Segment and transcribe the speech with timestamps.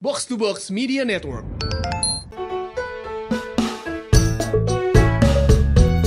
[0.00, 1.44] Box to Box Media Network.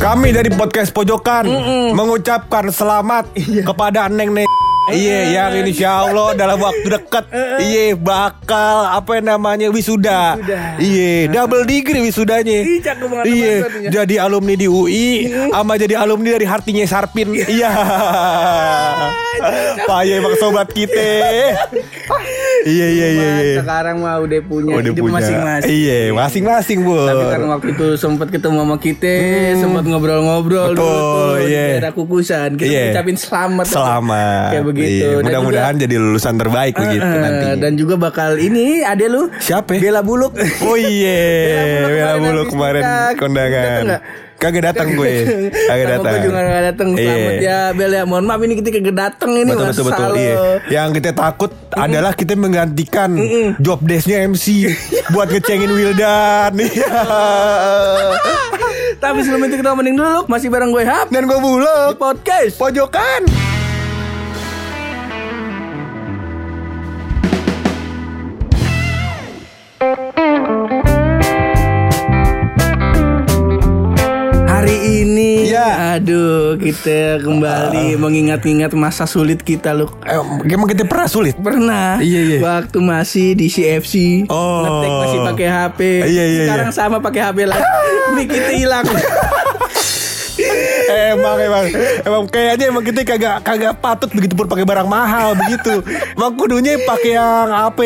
[0.01, 1.45] Kami dari podcast Pojokan
[1.93, 4.49] mengucapkan selamat kepada Neng Neng.
[4.85, 7.23] Iya, yang insya Allah dalam waktu dekat,
[7.57, 10.35] iya bakal apa yang namanya wisuda.
[10.75, 12.67] Iya, double degree wisudanya.
[12.67, 13.89] Iya, teman-temannya.
[13.89, 15.07] jadi alumni di UI,
[15.49, 17.31] sama jadi alumni dari Hartinya Sarpin.
[17.31, 17.71] Iya.
[19.83, 20.99] Payah emang sobat kita.
[22.63, 23.55] Iya, iya, iya, iya.
[23.59, 25.15] Sekarang mah udah punya Udah hidup punya.
[25.17, 25.71] masing-masing.
[25.73, 26.95] Iya, masing-masing, Bu.
[26.97, 29.13] Tapi kan waktu itu sempat ketemu sama kita,
[29.57, 30.75] sempat ngobrol-ngobrol Hmm.
[30.75, 31.65] Dulu tuh di iya.
[31.73, 32.49] daerah kukusan.
[32.55, 32.83] Kita Iya.
[32.93, 33.65] ucapin selamat.
[33.65, 34.47] Selamat.
[34.49, 35.05] Kayak begitu.
[35.05, 37.45] Iya, mudah-mudahan jadi lulusan terbaik begitu eh, nanti.
[37.55, 39.77] Dan juga bakal ini ada lu Siapa?
[39.77, 40.33] Bella Buluk.
[40.65, 41.21] Oh iya,
[41.79, 43.83] Bella Bella Buluk kemarin kemarin kondangan.
[44.33, 45.13] Kagak datang gue,
[45.71, 46.11] kagak datang.
[46.11, 46.87] gue juga gak datang.
[46.93, 47.39] Selamat Iya.
[47.39, 47.99] ya Bella.
[48.03, 50.11] Mohon maaf ini kita kagak datang ini Betul betul betul.
[50.13, 50.35] Iya.
[50.67, 53.15] Yang kita takut adalah kita menggantikan
[53.57, 54.67] job desknya MC
[55.15, 56.59] buat ngecengin Wildan.
[56.59, 56.91] Iya.
[58.99, 61.95] Tapi sebelum itu kita mending dulu masih bareng gue Hap Dan gue buluk.
[61.95, 62.55] podcast.
[62.55, 63.52] Pojokan.
[75.93, 79.93] Aduh, kita kembali mengingat-ingat masa sulit kita loh.
[80.01, 81.37] Eh, emang kita pernah sulit.
[81.37, 82.37] Pernah, Iya, iya.
[82.41, 84.63] waktu masih di CFC, Oh.
[84.63, 85.79] ngetek masih pakai HP.
[86.03, 86.75] Iya, iya, Sekarang iya.
[86.75, 87.65] sama pakai HP lagi.
[88.13, 88.85] Ini kita hilang.
[90.93, 91.65] emang emang
[92.03, 95.81] emang kayaknya emang kita kagak kagak patut begitu pun pakai barang mahal begitu.
[96.13, 97.83] Emang kudunya pakai yang apa?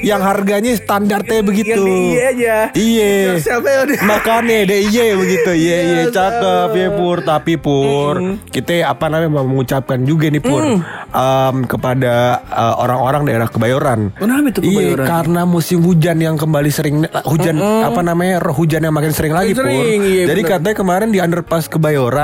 [0.00, 1.80] Yang harganya standarnya begitu.
[1.80, 2.56] Yang di iya aja.
[2.74, 3.12] Iya.
[3.40, 3.56] Ya
[3.86, 3.98] udah.
[4.04, 8.14] Makanya deh iya begitu Iya iya Ya, cakep ya Pur Tapi Pur
[8.48, 14.46] Kita apa namanya mau mengucapkan juga nih Pur em, Kepada eh, orang-orang daerah Kebayoran Kenapa
[14.52, 15.06] itu Kebayoran?
[15.06, 19.52] Iya karena musim hujan yang kembali sering Hujan apa namanya Hujan yang makin sering lagi
[19.52, 20.52] Pur Sering, iya, Jadi bener.
[20.56, 22.19] katanya kemarin di underpass Kebayoran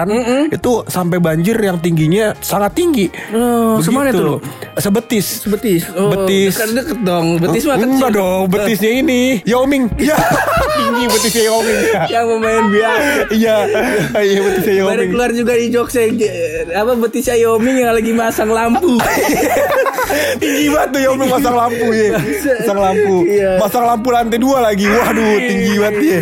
[0.52, 4.36] Itu sampai banjir yang tingginya sangat tinggi Oh, semana lu?
[4.76, 5.82] Sebetis Betis.
[5.96, 6.52] Oh, Betis.
[6.56, 7.26] Dekat deket dong.
[7.40, 7.88] Betis mah kecil.
[7.96, 9.88] Enggak dong, betisnya ini Yao Ming.
[9.96, 10.16] Iya,
[10.78, 11.80] tinggi betisnya Yao Ming.
[12.10, 13.10] Yang pemain biasa.
[13.32, 13.56] Iya,
[14.20, 15.94] iya betisnya Yao Baru keluar juga di jokes
[16.66, 19.00] apa betis Xiaomi yang lagi masang lampu.
[20.42, 22.18] tinggi banget tuh Yao Ming masang lampu ya.
[22.62, 23.16] Masang lampu.
[23.26, 23.50] Iya.
[23.58, 24.86] Masang lampu lantai dua lagi.
[24.86, 26.20] Waduh, tinggi banget ya.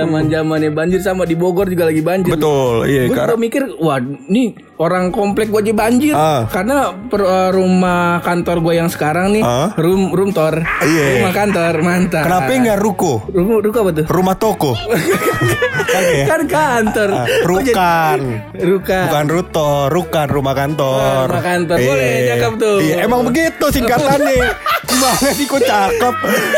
[0.00, 2.32] Zaman-zamannya banjir sama di Bogor juga lagi banjir.
[2.34, 6.12] Betul, iya Gue karena mikir, wah ini orang komplek gue aja banjir.
[6.12, 6.44] Ah.
[6.46, 9.72] Karena per- uh, rumah kantor gue yang sekarang nih, Ah.
[9.74, 11.20] room room tor, Iya.
[11.20, 12.24] rumah kantor mantap.
[12.24, 13.24] kenapa enggak ruko?
[13.26, 14.04] Rumah ruko apa tuh?
[14.06, 14.72] Rumah toko.
[15.90, 16.24] Kagak ya?
[16.26, 17.08] Kan kantor.
[17.10, 18.18] Ah, Kok jadi- Rukan.
[18.54, 19.04] Rukan.
[19.06, 21.00] Bukan ruto, rukan rumah kantor.
[21.00, 21.76] Ah, rumah kantor.
[21.78, 22.76] Boleh, cakep tuh.
[22.80, 24.38] Iya, emang begitu singkatannya.
[24.90, 26.14] Gimana sih kok cakep?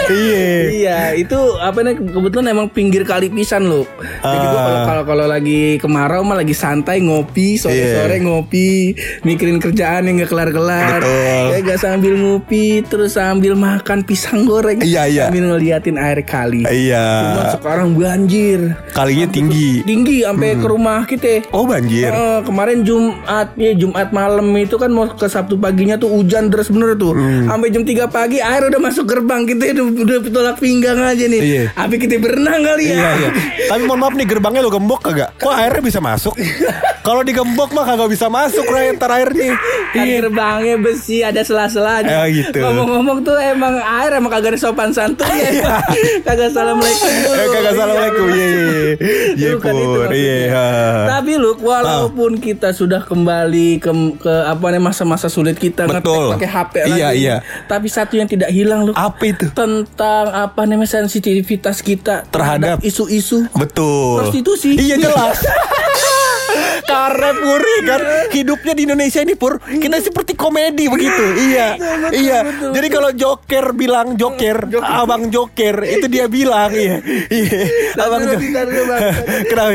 [0.09, 0.49] Iya.
[0.71, 3.85] Iya, itu apa nih kebetulan emang pinggir kali pisan loh.
[4.01, 4.85] Jadi kalau Ah.
[4.85, 8.25] kalau kalau lagi kemarau mah lagi santai ngopi, sore-sore Iya.
[8.25, 11.05] ngopi, mikirin kerjaan yang gak kelar-kelar.
[11.05, 14.81] Kayak gak sambil ngopi, terus sambil makan pisang goreng.
[14.81, 15.23] Iya, iya.
[15.29, 16.65] Sambil ngeliatin air kali.
[16.65, 17.05] Cuma Iya.
[17.53, 18.73] sekarang banjir.
[18.97, 19.85] Kalinya tinggi.
[19.85, 21.45] Tinggi sampai ke rumah kita.
[21.53, 22.09] Oh banjir.
[22.09, 26.73] Eh, kemarin Jumat ya Jumat malam itu kan mau ke Sabtu paginya tuh hujan deras
[26.73, 27.13] bener tuh.
[27.13, 27.45] Hmm.
[27.45, 31.41] Sampai jam 3 pagi air udah masuk gerbang kita udah, udah tolak pinggang aja nih.
[31.45, 31.65] Iya.
[31.77, 32.97] Tapi kita berenang kali ya.
[32.97, 33.31] Iya iya.
[33.69, 35.35] Tapi mohon maaf nih gerbangnya lo gembok kagak?
[35.37, 36.22] Kok airnya bisa masuk?
[37.03, 39.59] Kalau digembok mah kagak bisa masuk Ray, ntar airnya.
[39.91, 42.23] Kan gerbangnya besi ada sela-selanya.
[42.23, 42.63] Eh, gitu.
[42.63, 45.83] Ngomong-ngomong tuh emang air emang kagak ada sopan santun ya.
[46.23, 47.35] kagak assalamualaikum dulu.
[47.35, 48.27] Eh kagak assalamualaikum.
[48.29, 48.63] Iya iya.
[49.35, 49.51] iya.
[50.13, 50.37] Iya.
[50.43, 50.67] Iya.
[51.11, 56.35] Tapi Luk, walaupun kita sudah kembali ke ke apa namanya masa-masa sulit kita Betul.
[56.35, 57.19] pakai HP Iya, lagi.
[57.19, 57.37] iya.
[57.67, 58.95] Tapi satu yang tidak hilang Luk.
[58.95, 59.51] Apa itu?
[59.51, 64.23] Tentang apa namanya sensitivitas kita Terhadap- isu-isu Betul.
[64.23, 64.77] prostitusi.
[64.77, 65.43] Iya jelas.
[66.83, 71.25] Karena Puri kan hidupnya di Indonesia ini Pur kita seperti komedi begitu.
[71.53, 71.69] Iya.
[72.13, 72.39] iya.
[72.73, 77.01] Jadi kalau Joker bilang Joker, Abang Joker itu dia bilang iya.
[77.31, 77.61] Iya.
[77.97, 78.67] Abang Joker.
[79.51, 79.71] Kenapa?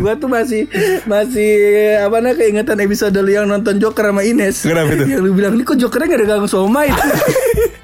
[0.00, 0.62] Gua tuh masih
[1.04, 1.52] masih
[2.00, 4.64] apa namanya keingetan episode lu yang nonton Joker sama Ines.
[4.64, 5.04] Kenapa itu?
[5.08, 6.88] Yang lu bilang ini kok Jokernya gak ada gang somai.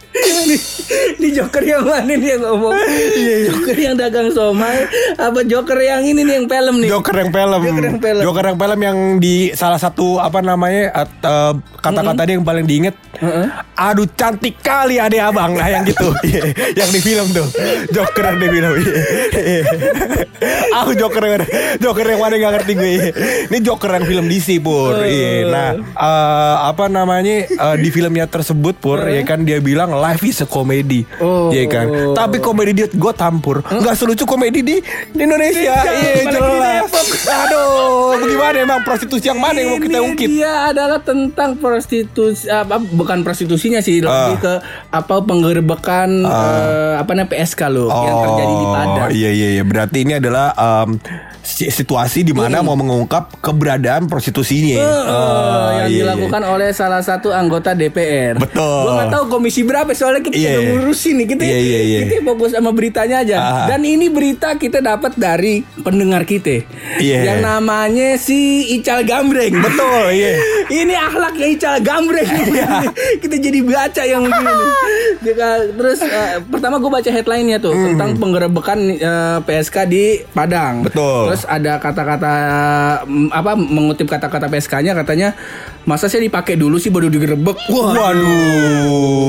[1.16, 2.74] ini Joker yang mana nih yang ngomong?
[3.46, 6.88] Joker yang dagang somai apa Joker yang ini nih yang film nih?
[6.90, 7.60] Joker yang film.
[7.62, 8.22] Joker yang film.
[8.22, 12.66] Joker yang film yang di salah satu apa namanya at- eh, kata-kata dia yang paling
[12.66, 12.96] diinget.
[13.74, 17.48] Aduh cantik kali adek abang nah yang gitu Iya, yang di film tuh
[17.88, 19.00] Joker yang di film iya.
[19.32, 19.62] Iya.
[20.84, 21.40] Aku Joker yang
[21.80, 23.08] Joker yang mana gak ngerti gue iya.
[23.48, 25.48] Ini Joker yang film DC pur Iya.
[25.48, 30.44] Nah eh, apa namanya eh, di filmnya tersebut pur ya kan dia bilang life is
[30.44, 30.85] a comedy
[31.18, 31.48] Oh.
[31.48, 34.76] Iya kan Tapi komedi di Gotham pur nggak selucu komedi di,
[35.10, 36.86] di Indonesia Iya di jelas.
[37.26, 42.16] Aduh bagaimana emang prostitusi yang mana yang mau kita ungkit Dia adalah tentang prostitusi
[42.46, 44.38] apa bukan prostitusinya sih lebih Ah.
[44.38, 44.54] ke
[44.90, 49.08] apa penggerbekan eh, apa namanya PSK loh yang terjadi di Padang.
[49.10, 49.62] Iya iya iya.
[49.62, 50.52] Berarti ini adalah
[51.40, 54.76] si- situasi di mana mau mengungkap keberadaan prostitusinya.
[54.76, 55.98] Eh, Oh, yang iya, iya.
[56.04, 58.36] dilakukan oleh salah satu anggota DPR.
[58.36, 58.62] Betul.
[58.82, 60.54] Gua nggak tahu komisi berapa soalnya kita Iya.
[60.66, 61.26] Udah ngurusin nih.
[61.26, 61.98] Kita Iya, iya, iya.
[62.06, 63.36] kita fokus sama beritanya aja.
[63.38, 63.66] Ah.
[63.70, 66.66] Dan ini berita kita dapat dari pendengar kita.
[66.98, 67.34] Iya.
[67.34, 69.54] Yang namanya si Ical Gambreng.
[69.62, 70.34] Betul, iya.
[70.82, 72.26] ini akhlaknya Ical Gambreng.
[73.22, 74.66] kita jadi baca yang begini.
[75.76, 80.82] Terus eh, pertama gue baca headline-nya tuh tentang penggerebekan eh, PSK di Padang.
[80.86, 81.30] Betul.
[81.32, 82.34] Terus ada kata-kata
[83.06, 85.34] mm, apa mengutip kata-kata PSK-nya katanya
[85.86, 87.56] masa saya dipakai dulu sih baru digerebek.
[87.70, 87.94] Wah.
[87.94, 89.26] Waduh.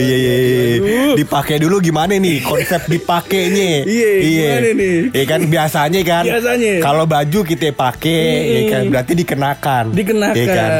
[0.00, 0.21] Iya iya.
[0.22, 1.14] Iya.
[1.18, 3.82] Dipakai dulu gimana nih konsep dipakainya?
[3.84, 4.96] Iya, gimana nih?
[5.12, 6.24] Iya kan biasanya kan.
[6.26, 6.72] Biasanya.
[6.80, 9.84] Kalau baju kita pakai, ya kan berarti dikenakan.
[9.92, 10.70] Dikenakan, Iya kan?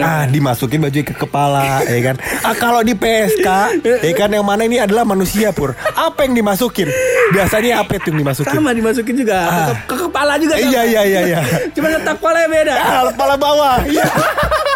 [0.00, 2.16] Ah, dimasukin baju ke kepala, ya kan.
[2.44, 3.48] Ah, kalau di PSK,
[3.82, 5.74] ya kan yang mana ini adalah manusia pur.
[5.96, 6.88] Apa yang dimasukin?
[7.30, 8.54] Biasanya apa itu yang dimasukin?
[8.54, 10.54] Sama dimasukin juga ke, ke kepala juga.
[10.58, 11.40] Iya iya iya iya.
[11.74, 12.74] Cuma letak kepalanya beda.
[12.74, 13.78] Ah, kepala bawah.
[13.86, 14.04] Iya.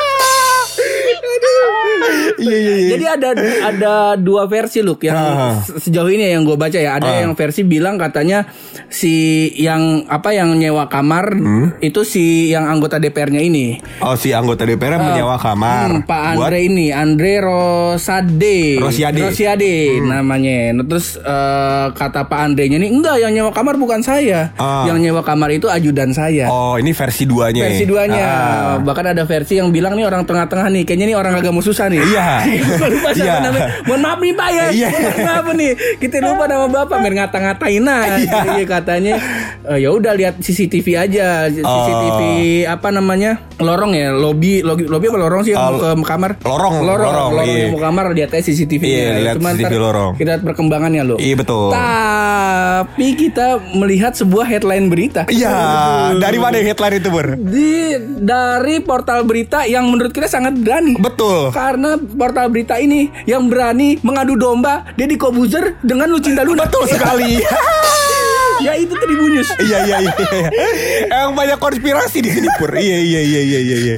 [2.36, 2.88] Iya iya iya.
[2.90, 3.28] Jadi ada
[3.64, 5.54] ada dua versi loh yang Ah.
[5.60, 6.94] se- sejauh ini yang gue baca ya.
[6.94, 7.18] Ada Ah.
[7.22, 8.46] yang versi bilang katanya
[8.88, 9.14] si
[9.56, 11.78] yang apa yang nyewa kamar Hmm?
[11.78, 13.78] itu si yang anggota DPR-nya ini.
[14.00, 18.78] Oh si anggota DPR menyewa kamar Hmm, Pak buat Andre ini, Andre Rosade.
[18.78, 19.18] Rosiade.
[19.18, 19.28] Hmm.
[19.28, 20.56] Rosiade namanya.
[20.72, 24.50] Nah, terus eh, kata Pak Andre-nya ini enggak yang nyewa kamar bukan saya.
[24.56, 24.84] Ah.
[24.84, 26.48] Yang nyewa kamar itu ajudan saya.
[26.48, 27.62] Oh ini versi duanya.
[27.64, 28.24] Versi duanya.
[28.24, 28.74] Ah.
[28.80, 31.86] Bahkan ada versi yang bilang nih orang tengah-tengah nih, kayaknya nih orang agak mau susah
[31.86, 32.00] nih.
[32.14, 32.26] Iya.
[32.76, 33.34] Gua lupa siapa Iya.
[33.42, 33.68] namanya.
[33.84, 34.66] Mohon maaf nih Pak ya.
[34.70, 34.88] Iya.
[35.20, 35.70] Maaf nih.
[35.96, 38.02] Kita lupa nama Bapak biar ngata-ngatain nah.
[38.14, 39.14] Iya katanya
[39.64, 41.48] eh, ya udah lihat CCTV aja.
[41.48, 42.20] CCTV
[42.66, 43.42] apa namanya?
[43.56, 46.36] Lorong ya, lobby lobby, lobby apa lorong sih yang Oh, ke kamar?
[46.40, 47.58] lorong, lorong, lorong, lorong iya.
[47.64, 48.92] yang mau kamar lihat aja CCTV-nya.
[48.92, 50.12] Iya, lihat CCTV lorong.
[50.14, 51.18] Kita lihat perkembangannya loh.
[51.18, 51.70] Iya betul.
[51.70, 55.24] Tapi kita melihat sebuah headline berita.
[55.26, 55.52] Iya.
[56.16, 57.26] Dari mana headline itu ber?
[57.34, 60.94] di dari portal berita yang menurut kita sangat berani.
[60.96, 61.13] Betul.
[61.54, 66.66] Karena portal berita ini yang berani mengadu domba Deddy Kobuzer dengan Lucinta Luna.
[66.66, 67.40] Betul sekali.
[68.66, 69.50] ya itu Tribunnews.
[69.62, 70.12] iya iya iya.
[70.14, 70.48] iya.
[71.10, 72.70] Emang banyak konspirasi di sini pur.
[72.74, 73.96] Iya iya iya iya iya.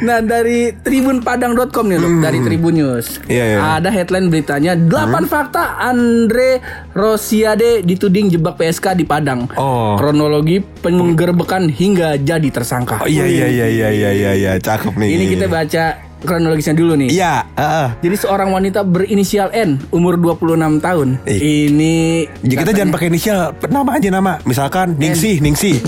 [0.00, 3.20] Nah dari tribunpadang.com nih loh, dari Tribun News.
[3.20, 3.28] Hmm.
[3.28, 3.58] Iya, iya.
[3.76, 6.64] Ada headline beritanya 8 fakta Andre
[6.96, 9.50] Rosiade dituding jebak PSK di Padang.
[9.60, 10.00] Oh.
[10.00, 13.04] Kronologi penggerbekan hingga jadi tersangka.
[13.04, 14.52] Oh, iya iya iya iya iya iya iya.
[14.56, 15.08] Cakep nih.
[15.12, 17.08] Ini kita baca kronologisnya dulu nih.
[17.10, 17.34] Iya.
[17.52, 17.88] heeh.
[18.00, 20.38] Jadi seorang wanita berinisial N umur 26
[20.78, 21.08] tahun.
[21.24, 21.40] Ih.
[21.68, 21.94] Ini
[22.40, 23.38] Jadi kita jangan pakai inisial,
[23.68, 24.32] nama aja nama.
[24.42, 25.72] Misalkan Ningsi, Ningsi.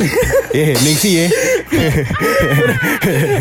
[0.55, 1.27] Eh, Ningsi ya.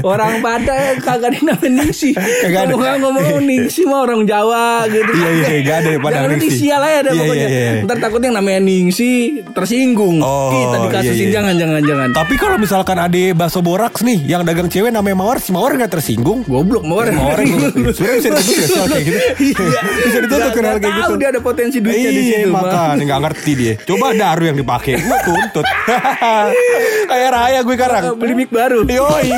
[0.01, 2.18] orang pada kagak dinamain Ningsi.
[2.18, 2.74] Kagak ada.
[2.74, 5.12] Ngomong ngomong Ningsi mah orang Jawa gitu.
[5.13, 6.48] Iya, iya, gak ada pada Jangan Ningsi.
[6.50, 7.48] inisial aja dah Iya, pokoknya.
[7.48, 7.84] iya, iya.
[7.86, 9.12] Ntar takutnya yang namanya Ningsi
[9.54, 10.18] tersinggung.
[10.19, 11.34] Oh, Kita dikasusin iya, iya.
[11.38, 12.10] jangan jangan jangan.
[12.13, 15.92] Tapi kalau misalkan ada bakso boraks nih yang dagang cewek namanya Mawar, si Mawar nggak
[15.92, 16.42] tersinggung.
[16.45, 17.15] Goblok mau orang.
[17.15, 17.39] Mawar
[17.95, 19.19] sebenarnya bisa ditutup ya soal kayak gitu.
[19.39, 19.63] Iya.
[20.03, 21.13] Bisa ditutup kan hal kayak gitu.
[21.18, 22.52] Dia ada potensi duitnya di Iya situ.
[22.52, 23.73] Makan nggak ngerti dia.
[23.83, 25.66] Coba daru yang dipakai, gue tuntut.
[27.11, 28.04] Kayak raya gue sekarang.
[28.19, 28.85] Beli mic baru.
[28.87, 29.30] Yoi.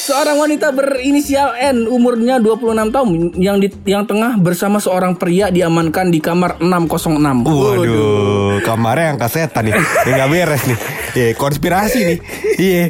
[0.00, 6.06] Seorang wanita berinisial N umurnya 26 tahun yang di, yang tengah bersama seorang pria diamankan
[6.12, 7.50] di kamar 606.
[7.50, 9.74] Waduh, kamarnya yang kasetan nih.
[10.06, 10.78] Nggak beres nih.
[11.10, 12.18] Iya, konspirasi nih.
[12.62, 12.84] Iya.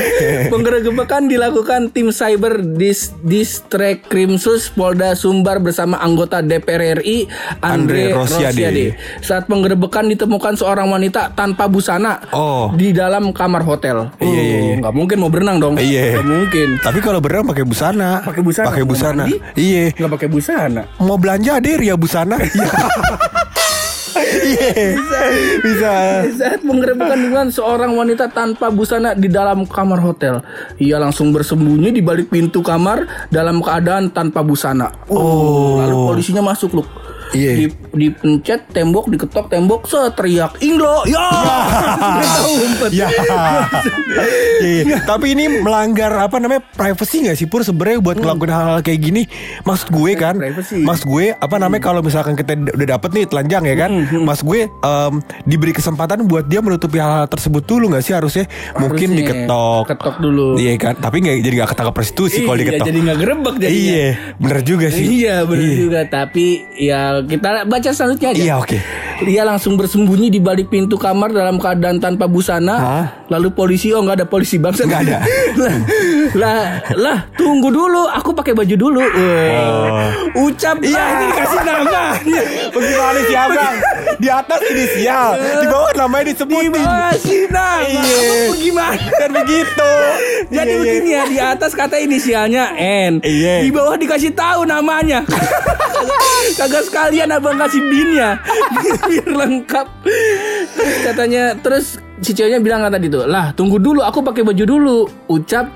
[0.52, 7.26] Penggerebekan dilakukan tim cyber dis Distrek Krimsus Polda Sumbar bersama anggota DPR RI
[7.60, 8.62] Andre, Andre Rosiade.
[8.62, 8.84] Rosiade.
[9.20, 12.72] Saat penggerebekan ditemukan seorang wanita tanpa busana Oh.
[12.72, 14.10] di dalam kamar hotel.
[14.18, 14.74] Iya, iya, iya.
[14.80, 15.74] Nggak mungkin mau berenang dong.
[15.76, 16.20] Iya.
[16.20, 16.80] Mungkin.
[16.80, 18.22] Tapi kalau berenang pakai busana.
[18.22, 18.66] Pakai busana.
[18.68, 19.24] Pakai busana.
[19.54, 19.94] Iya.
[19.94, 20.82] Nggak pakai busana.
[20.98, 22.36] Mau belanja deh ya busana.
[24.16, 24.96] Iya.
[25.60, 25.92] Bisa.
[26.36, 30.40] Saat penggerebekan dengan seorang wanita tanpa busana di dalam kamar hotel.
[30.80, 34.92] Ia langsung bersembunyi di balik pintu kamar dalam keadaan tanpa busana.
[35.08, 35.80] Oh.
[35.80, 37.05] Lalu polisinya masuk loh.
[37.30, 37.52] Iya.
[37.56, 41.26] Di, dipencet tembok, diketok tembok, seteriak Inglo, ya.
[42.92, 43.08] Ya.
[44.62, 49.00] Iya, Tapi ini melanggar apa namanya privacy nggak sih Pur sebenarnya buat ngelakuin hal-hal kayak
[49.02, 49.22] gini.
[49.62, 50.80] Maksud gue kan, privacy.
[50.80, 54.60] maksud gue apa namanya kalau misalkan kita udah dapet nih telanjang ya kan, maksud gue
[54.66, 55.14] em,
[55.44, 58.44] diberi kesempatan buat dia menutupi hal-hal tersebut dulu nggak sih harusnya?
[58.76, 59.44] Mungkin Harusnya.
[59.44, 59.84] diketok.
[59.90, 60.46] Ketok dulu.
[60.56, 62.86] Iya kan, tapi nggak jadi nggak ketangkap prostitusi kalau Iya, diketok.
[62.86, 63.76] jadi nggak gerebek jadinya.
[63.76, 65.04] Iya, bener juga sih.
[65.06, 68.42] Iya benar juga tapi ya kita baca selanjutnya aja.
[68.42, 68.78] Iya, oke.
[69.24, 72.76] Dia langsung bersembunyi di balik pintu kamar dalam keadaan tanpa busana.
[72.76, 73.06] Hah?
[73.32, 74.84] Lalu polisi oh nggak ada polisi bangsa.
[74.84, 75.18] Nggak ada.
[75.62, 75.74] lah,
[76.36, 78.04] lah, lah, tunggu dulu.
[78.12, 79.00] Aku pakai baju dulu.
[79.00, 80.12] Weh.
[80.36, 81.00] Ucap Iya.
[81.16, 82.04] ini dikasih nama.
[82.76, 83.74] Bagaimana sih abang?
[84.16, 85.28] Di atas inisial,
[85.60, 86.76] di bawah namanya disebutin.
[86.76, 87.88] Dikasih nama.
[87.88, 88.28] Iya.
[88.52, 88.96] Gimana?
[89.16, 89.90] Kan begitu.
[90.46, 90.76] Jadi Iya, iya.
[90.78, 93.64] begini ya di atas kata inisialnya N, Iya.
[93.64, 95.24] di bawah dikasih tahu namanya.
[96.58, 98.42] Kagak sekalian abang kasih binnya
[99.06, 99.86] biar lengkap.
[100.74, 101.86] Terus katanya terus
[102.18, 104.98] si ceweknya bilang kan tadi tuh, lah tunggu dulu aku pakai baju dulu.
[105.30, 105.70] Ucap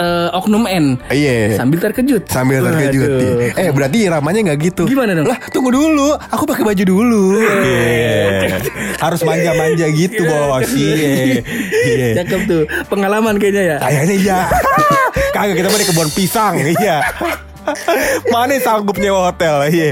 [0.00, 1.60] eh, oknum N Iya.
[1.60, 2.24] sambil terkejut.
[2.32, 3.12] Sambil terkejut.
[3.12, 3.60] Waduh.
[3.60, 4.82] Eh berarti iramanya nggak gitu.
[4.88, 5.28] Gimana dong?
[5.28, 7.24] Lah tunggu dulu, aku pakai baju dulu.
[7.44, 8.56] Iya.
[9.04, 10.64] Harus manja-manja gitu bos.
[10.72, 11.44] Iya.
[11.92, 12.24] Iya.
[12.24, 13.78] Cakep tuh pengalaman kayaknya ya.
[13.84, 14.38] Kayaknya iya.
[15.36, 16.56] Kagak kita mau di kebun pisang.
[16.56, 17.04] Iya.
[18.32, 19.66] Mana sanggup nyewa hotel?
[19.66, 19.90] Iya.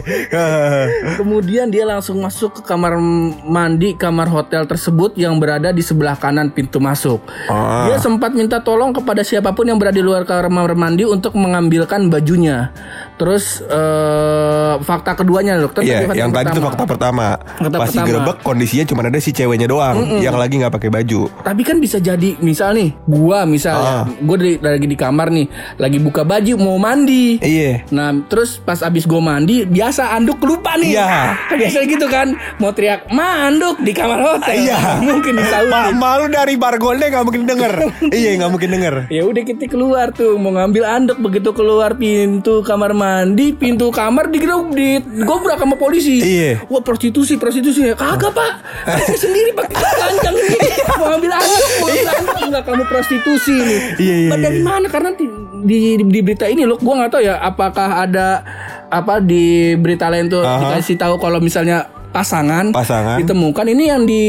[1.17, 2.97] Kemudian dia langsung masuk ke kamar
[3.45, 7.21] mandi kamar hotel tersebut yang berada di sebelah kanan pintu masuk.
[7.49, 7.89] Ah.
[7.89, 12.09] Dia sempat minta tolong kepada siapa pun yang berada di luar kamar mandi untuk mengambilkan
[12.09, 12.71] bajunya.
[13.17, 15.55] Terus eh, fakta keduanya.
[15.69, 17.27] Kan Iya, fakta yang tadi itu fakta pertama.
[17.39, 18.05] Fakta Pas pertama.
[18.05, 21.31] digerebek kondisinya cuma ada si ceweknya doang yang lagi nggak pakai baju.
[21.43, 24.05] Tapi kan bisa jadi misal nih, gua misal Ah.
[24.21, 25.47] gua lagi di kamar nih,
[25.79, 27.39] lagi buka baju mau mandi.
[27.39, 27.62] Iya.
[27.91, 30.97] Nah terus pas abis gue mandi Biasa anduk lupa nih.
[30.97, 31.09] Iya.
[31.51, 32.29] Kan Biasa gitu kan.
[32.59, 34.69] Mau teriak Manduk di kamar hotel.
[34.69, 34.79] Iya.
[35.09, 37.73] Mungkin Ma disautin malu dari bargolnya nggak mungkin denger.
[38.19, 38.95] iya nggak mungkin denger.
[39.09, 44.29] Ya udah kita keluar tuh Mau ngambil anduk Begitu keluar pintu kamar mandi Pintu kamar
[44.29, 46.21] digeruk di Gobrak sama polisi.
[46.21, 46.65] Iya.
[46.69, 47.85] Wah prostitusi prostitusi.
[47.87, 48.53] Ya Kagak pak.
[48.87, 50.59] Saya sendiri pakai telanjang ini.
[50.99, 52.37] Mau ngambil anduk Mau ngambil anduk.
[52.43, 53.81] Enggak kamu prostitusi nih.
[53.99, 54.65] Iya, iya, Bah, Dari iya.
[54.65, 54.87] mana?
[54.89, 55.25] Karena di,
[55.63, 58.43] di, di berita ini loh Gue nggak tahu ya Apakah ada
[58.89, 60.77] Apa di berita lain tuh Aha.
[60.77, 63.17] Dikasih tahu kalau misalnya pasangan Pasangan.
[63.17, 64.23] ditemukan ini yang di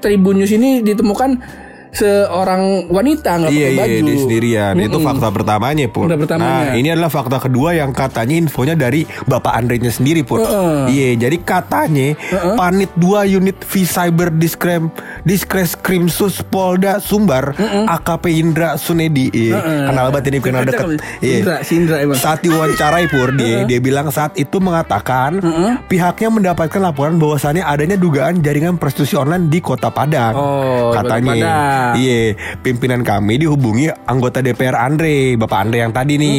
[0.00, 1.64] Tribun News ini ditemukan
[1.96, 5.06] seorang wanita nggak Iya pakai iya baju dia sendirian Itu Mm-mm.
[5.06, 6.72] fakta pertamanya pun Fakta Nah pertamanya.
[6.74, 10.80] ini adalah fakta kedua yang katanya infonya dari Bapak Andre-nya sendiri pun Heeh.
[10.86, 12.08] Iya jadi katanya
[12.54, 20.10] Panit 2 unit V Cyber Diskrem Diskreskrim Sus Polda Sumbar AKP Indra Sunedi Iya Kenal
[20.10, 22.16] banget ini kenal deket Iya Sindra, Sindra emang.
[22.16, 25.38] saat diwawancarai Pur dia, dia bilang saat itu mengatakan
[25.86, 30.34] pihaknya mendapatkan laporan bahwasannya adanya dugaan jaringan prostitusi online di Kota Padang.
[30.34, 31.32] Oh, Kota katanya.
[31.32, 31.85] Padang.
[31.94, 36.38] Iya, pimpinan kami dihubungi anggota DPR Andre, Bapak Andre yang tadi nih,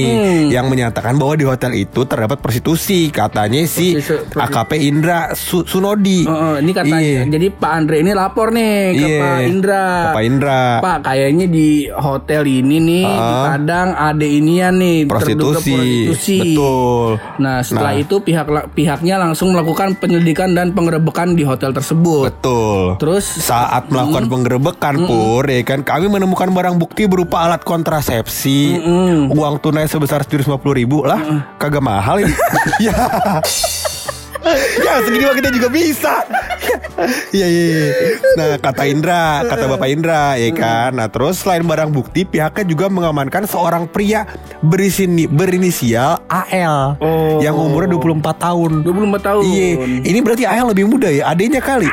[0.50, 3.96] yang menyatakan bahwa di hotel itu terdapat prostitusi, katanya si
[4.34, 6.26] AKP Indra Su- Sunodi.
[6.26, 7.00] Oh, oh, ini katanya.
[7.00, 7.22] Iya.
[7.30, 9.22] Jadi Pak Andre ini lapor nih ke Iya.
[9.22, 9.86] Pak Indra.
[9.88, 10.62] Ke Pak Indra.
[10.80, 13.46] Pak kayaknya di hotel ini nih di Ah.
[13.50, 15.72] Padang ada inian nih Prostitusi.
[16.08, 16.38] prostitusi.
[16.42, 17.08] Betul.
[17.38, 18.02] Nah setelah Nah.
[18.02, 22.32] itu pihak pihaknya langsung melakukan penyelidikan dan penggerebekan di hotel tersebut.
[22.32, 22.98] Betul.
[22.98, 24.96] Terus saat melakukan penggerebekan
[25.38, 25.86] pur ya kan?
[25.86, 28.74] Kami menemukan barang bukti berupa alat kontrasepsi.
[29.30, 31.46] Uang tunai sebesar 750 ribu lah.
[31.62, 32.34] Kagak mahal ini.
[32.78, 32.94] Ya
[34.78, 36.16] ya segini mah kita juga bisa
[37.30, 37.90] Iya iya iya.
[38.34, 42.90] Nah kata Indra Kata Bapak Indra ya kan Nah terus selain barang bukti Pihaknya juga
[42.90, 44.26] mengamankan seorang pria
[44.60, 47.38] berisini, Berinisial AL Oh.
[47.38, 49.42] Yang umurnya 24 tahun 24 tahun.
[49.46, 49.68] Iya
[50.04, 51.86] Ini berarti AL lebih muda ya Adanya kali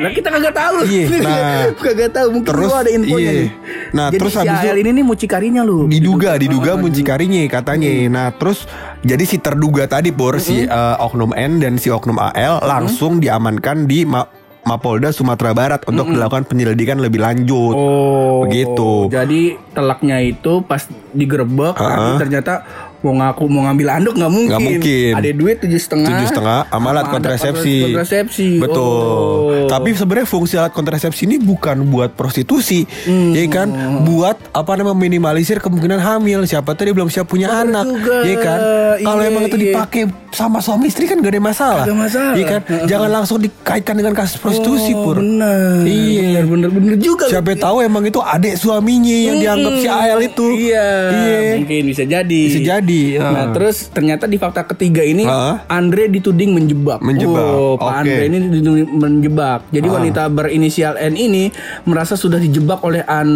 [0.00, 0.76] Nah kita kagak tahu.
[0.84, 1.64] Iya, nah.
[1.76, 3.32] kagak tahu mungkin Terus, ada infonya iya.
[3.36, 3.50] nih.
[3.90, 5.84] Nah, Jadi terus si habis AL ini nih mucikarinya lu.
[5.88, 8.64] diduga diduga Oh, muncikarinya katanya nah terus
[9.00, 13.88] jadi si terduga tadi pur si eh, oknum N dan si oknum AL langsung diamankan
[13.88, 14.28] di Ma-
[14.60, 19.08] Mapolda Sumatera Barat untuk dilakukan penyelidikan lebih lanjut Oh, Begitu.
[19.08, 21.88] Jadi telaknya itu pas digerebek, Heeh.
[21.88, 22.52] tapi ternyata
[23.00, 24.50] mau ngaku mau ngambil anduk nggak mungkin.
[24.50, 25.12] Nggak mungkin.
[25.16, 26.08] Ada duit tujuh setengah.
[26.10, 27.76] tujuh setengah sama alat ada kontrasepsi.
[27.86, 28.48] Kontrasepsi.
[28.58, 28.84] Betul.
[28.84, 29.66] Oh.
[29.66, 33.68] Tapi sebenarnya fungsi alat kontrasepsi ini bukan buat prostitusi, ya kan?
[34.04, 36.44] Buat apa namanya minimalisir kemungkinan hamil.
[36.44, 38.16] Siapa tadi belum siap punya anak, juga.
[38.22, 38.58] ya kan?
[39.00, 39.64] Kalau Iya, emang itu iya.
[39.70, 42.34] dipakai sama suami istri kan gak ada masalah, Gak masalah.
[42.34, 42.60] ya kan?
[42.86, 45.16] Jangan langsung dikaitkan dengan kasus prostitusi, Oh, pur.
[45.18, 45.82] benar.
[45.82, 46.42] Iya.
[46.42, 47.26] Bener bener bener juga.
[47.26, 50.46] Siapa tahu emang itu adik suaminya yang dianggap si AL itu.
[50.52, 50.88] Iya.
[51.10, 51.38] Iya.
[51.58, 52.40] Mungkin bisa jadi.
[52.46, 52.89] Bisa jadi.
[53.12, 53.52] Nah, Ah.
[53.52, 55.62] terus ternyata di fakta ketiga ini Ah.
[55.66, 56.98] Andre dituding menjebak.
[57.00, 57.44] Menjebak.
[57.44, 58.02] Oh, Pak.
[58.02, 59.68] Andre ini dituding menjebak.
[59.68, 59.94] Jadi Ah.
[59.94, 61.50] wanita berinisial N ini
[61.84, 63.28] merasa sudah dijebak oleh An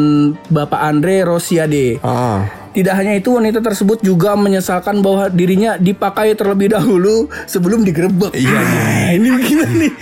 [0.49, 2.00] Bapak Andre Rosiade.
[2.00, 2.63] Ah.
[2.75, 7.14] Tidak hanya itu, wanita tersebut juga menyesalkan bahwa dirinya dipakai terlebih dahulu
[7.45, 8.35] sebelum digerebek.
[8.35, 9.93] Iya, Ah, ini gimana nih?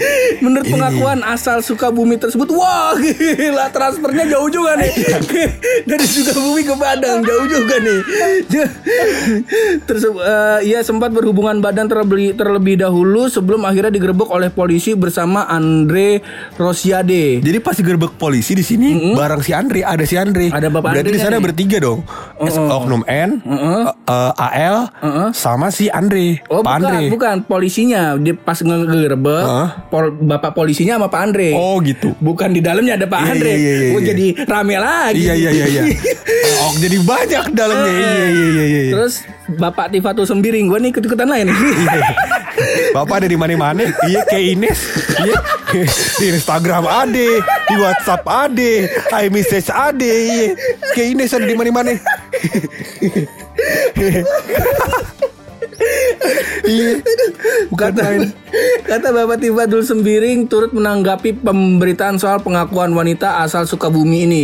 [0.40, 4.88] Menurut pengakuan asal Sukabumi tersebut, wah gila transfernya jauh juga nih.
[5.90, 7.98] Dari Sukabumi ke Padang jauh juga nih.
[9.82, 15.44] Terus eh, ia sempat berhubungan badan terlebih terlebih dahulu sebelum akhirnya digerebek oleh polisi bersama
[15.44, 16.22] Andre
[16.56, 17.38] Rosiade.
[17.38, 20.48] Jadi pas digerebek polisi di sini barang si Andre ada si Andre.
[20.48, 21.44] Ada Bapak Berarti di Andre-nya sana nih.
[21.44, 22.00] bertiga dong.
[22.40, 24.76] S- Oknum N, eh, eh, AL,
[25.32, 26.38] sama si Andre.
[26.46, 27.06] Oh Pak bukan, Andre.
[27.08, 29.68] bukan polisinya dia pas ngegerebek Heeh.
[29.88, 31.48] pol- bapak polisinya sama Pak Andre.
[31.52, 32.12] Oh gitu.
[32.18, 33.52] Bukan di dalamnya ada Pak Iya, Andre.
[33.52, 34.06] iya, iya, oh iya.
[34.06, 35.20] jadi rame lagi.
[35.20, 35.82] Iya iya iya iya.
[36.62, 37.92] oh jadi banyak dalamnya.
[37.92, 38.64] Iya iya iya iya.
[38.82, 38.92] iya.
[38.92, 39.14] Terus
[39.52, 41.56] Bapak Tifatul Sembiring gue nih ikut-ikutan lain nih.
[42.92, 43.84] Bapak ada di mana-mana.
[44.04, 44.80] Iya kayak Ines.
[45.18, 45.36] Iya.
[46.14, 48.72] Di Instagram ada, di WhatsApp ada,
[49.18, 50.04] iMessage ada.
[50.04, 50.52] Iya.
[50.92, 51.96] Kayak Ines ada di mana-mana.
[56.62, 57.02] Iya.
[57.72, 58.04] Bukan kata,
[58.86, 64.42] kata Bapak Tifatul Sembiring turut menanggapi pemberitaan soal pengakuan wanita asal Sukabumi ini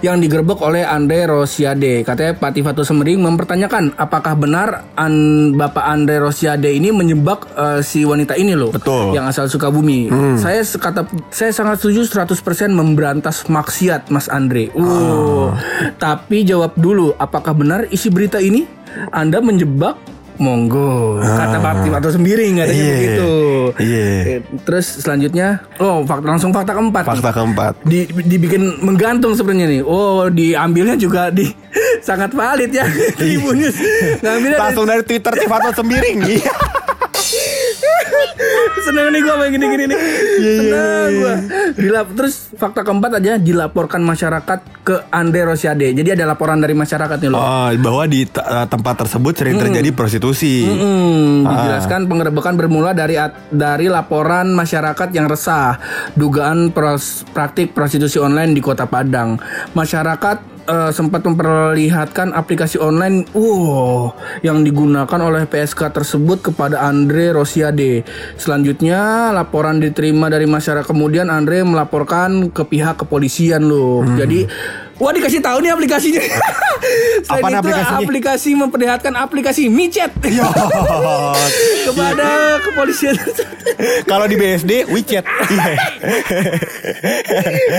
[0.00, 2.00] yang digerebek oleh Andre Rosiade.
[2.04, 5.14] Katanya Pak Tifatul Sembiring mempertanyakan apakah benar an,
[5.56, 8.72] Bapak Andre Rosiade ini menyebak eh, si wanita ini loh.
[8.72, 9.12] Betul.
[9.12, 10.08] Yang asal Sukabumi.
[10.40, 12.36] Saya kata saya sangat setuju 100%
[12.72, 14.72] memberantas maksiat Mas Andre.
[14.72, 15.52] Uh.
[16.00, 18.64] Tapi jawab dulu apakah benar isi berita ini
[19.12, 22.94] Anda menjebak Monggo, kata Pak Tifatul Sembiring katanya Iya.
[22.94, 23.32] begitu.
[23.78, 24.06] Iya.
[24.26, 27.02] Eh, Terus selanjutnya, oh fakta langsung fakta keempat.
[27.02, 27.10] nih.
[27.14, 27.72] Fakta keempat.
[27.82, 29.82] Di, dibikin menggantung sebenarnya nih.
[29.82, 31.44] Oh, diambilnya juga di
[32.00, 32.88] sangat valid ya.
[33.16, 33.68] Ibunya
[34.18, 36.18] ngambilnya Langsung dari Twitter Tifatul Sembiring.
[36.32, 36.52] Iya.
[38.80, 39.98] Seneng nih gue main gini-gini nih.
[39.98, 41.34] Iya, Seneng gue.
[41.78, 45.92] Dilap terus fakta keempat aja dilaporkan masyarakat ke Andre Rosiade.
[45.92, 47.38] Jadi ada laporan dari masyarakat nih loh.
[47.38, 50.64] Oh, bahwa di eh, tempat tersebut sering terjadi prostitusi.
[50.64, 51.56] Hmm, Ah.
[51.56, 53.16] dijelaskan penggerebekan bermula dari
[53.48, 55.76] dari laporan masyarakat yang resah
[56.14, 59.40] dugaan pros- praktik prostitusi online di Kota Padang.
[59.72, 64.14] Masyarakat eh, sempat memperlihatkan aplikasi online wow
[64.46, 68.06] yang digunakan oleh PSK tersebut kepada Andre Rosiade.
[68.38, 74.06] Selanjutnya laporan diterima dari masyarakat kemudian Andre melaporkan ke pihak kepolisian loh.
[74.06, 74.14] Hmm.
[74.14, 74.40] Jadi
[75.00, 76.20] Wah dikasih tahu nih aplikasinya.
[77.26, 78.00] Selain Apaan itu aplikasinya?
[78.04, 80.12] aplikasi memperlihatkan aplikasi micet
[81.88, 82.28] kepada
[82.64, 83.16] kepolisian.
[84.04, 85.24] Kalau di BSD WeChat.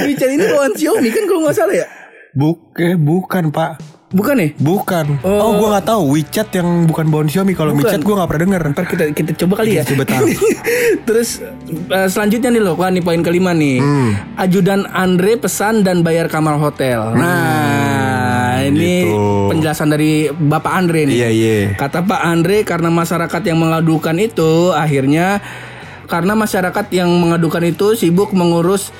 [0.05, 2.00] Micet ini bawaan Xiaomi kan kalau nggak salah ya?
[2.31, 3.71] Bukan, bukan Pak.
[4.11, 4.51] Bukan nih.
[4.59, 5.23] Bukan.
[5.23, 7.55] Oh, gua nggak tahu WeChat yang bukan bawaan Xiaomi.
[7.55, 7.71] Kalau.
[7.75, 8.61] WeChat gua nggak pernah denger.
[8.75, 9.83] Ntar kita kita coba kali ya.
[9.87, 10.27] Coba tahu.
[11.07, 13.79] Terus eh, selanjutnya nih loh, kan nih poin kelima nih.
[13.79, 14.11] Hmm.
[14.35, 17.15] Ajudan Andre pesan dan bayar kamar hotel.
[17.15, 19.47] Nah, ini gitu.
[19.51, 21.15] penjelasan dari Bapak Andre nih.
[21.15, 21.55] Iya iya.
[21.79, 25.39] Kata Pak Andre karena masyarakat yang mengadukan itu akhirnya
[26.11, 28.91] karena masyarakat yang mengadukan itu sibuk mengurus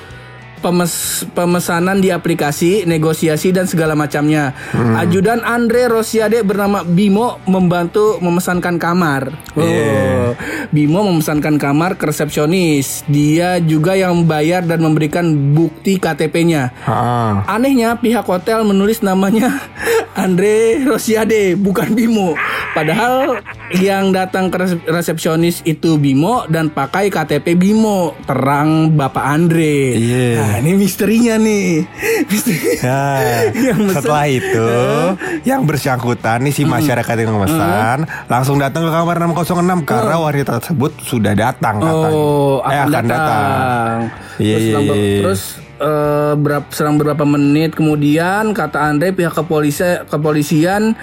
[0.62, 4.54] pemes- pemesanan di aplikasi, negosiasi dan segala macamnya.
[5.02, 9.34] Ajudan Andre Rosiade bernama Bimo membantu memesankan kamar.
[9.58, 10.38] Oh,
[10.70, 13.04] Bimo memesankan kamar ke resepsionis.
[13.10, 16.72] Dia juga yang bayar dan memberikan bukti KTP-nya.
[16.86, 17.44] Ah.
[17.50, 19.58] Anehnya pihak hotel menulis namanya
[20.14, 22.36] Andre Rosiade bukan Bimo.
[22.72, 23.40] Padahal
[23.74, 28.16] yang datang ke resep- resepsionis itu Bimo dan pakai KTP Bimo.
[28.22, 29.96] Terang Bapak Andre.
[29.96, 30.32] Iya.
[30.38, 31.88] Nah, ini misterinya nih.
[32.26, 32.60] Misteri.
[32.82, 33.20] Nah,
[33.68, 33.96] Yang mesen.
[33.96, 34.70] setelah itu
[35.44, 37.98] yang bersangkutan nih si masyarakat yang memesan
[38.28, 39.48] langsung datang ke kamar 606
[39.84, 42.12] karena wanita tersebut sudah datang katanya.
[42.12, 43.98] Oh, eh, akan, datang.
[44.38, 45.20] Iya, terus, lambang- iya.
[45.22, 45.42] terus
[45.82, 50.94] eh, berap, selang beberapa menit kemudian kata Andre pihak kepolisian kepolisian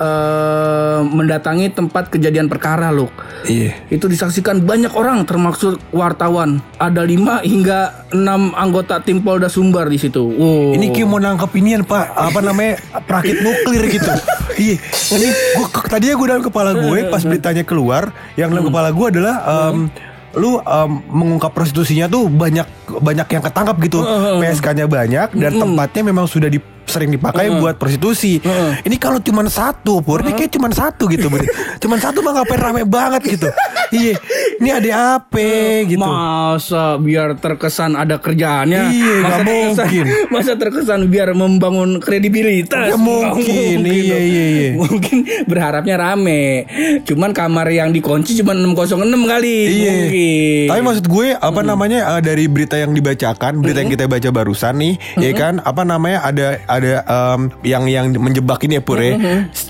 [0.00, 3.12] eh, mendatangi tempat kejadian perkara loh.
[3.44, 3.76] Iya.
[3.92, 6.64] Itu disaksikan banyak orang termasuk wartawan.
[6.80, 10.24] Ada 5 hingga 6 anggota tim Polda Sumbar di situ.
[10.24, 10.74] Wow.
[10.74, 14.08] Ini kayak mau nangkep inian pak Apa namanya Perakit nuklir gitu
[14.62, 14.76] Iya
[15.12, 19.34] Ini gua, Tadinya gue dalam kepala gue Pas beritanya keluar Yang dalam kepala gue adalah
[19.44, 19.92] em,
[20.36, 22.66] Lu em, mengungkap prostitusinya tuh Banyak
[23.02, 24.00] banyak yang ketangkap gitu.
[24.40, 28.38] PSK-nya banyak Dan tempatnya memang sudah di, sering dipakai buat prostitusi.
[28.82, 31.42] Ini kalau cuman satu Pur Ini kayak cuman satu gitu Bur.
[31.82, 33.48] Cuman satu mah ngapain rame banget gitu.
[33.92, 34.16] Iya
[34.62, 34.90] Ini ada
[35.20, 36.00] apa gitu?
[36.00, 38.82] Masa biar terkesan ada kerjaannya?
[38.88, 40.04] Iya, masa terkesan, mungkin.
[40.32, 42.88] Masa terkesan biar membangun kredibilitas?
[42.94, 44.68] Nggak mungkin, iya, iya, iya.
[44.78, 45.16] Mungkin
[45.50, 46.64] berharapnya rame.
[47.04, 49.56] Cuman kamar yang dikunci cuma 606 kali.
[49.66, 49.92] Iya.
[49.92, 50.66] Mungkin.
[50.70, 54.74] Tapi maksud gue apa namanya eh, dari berita yang dibacakan, berita yang kita baca barusan
[54.78, 55.58] nih, ya kan?
[55.62, 59.14] Apa namanya ada ada em, yang yang menjebak ini ya Pur ya.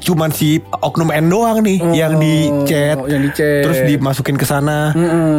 [0.03, 2.97] Cuman si oknum N doang nih yang di chat.
[2.97, 3.63] Oh, yang di-chat.
[3.63, 4.91] Terus dimasukin ke sana.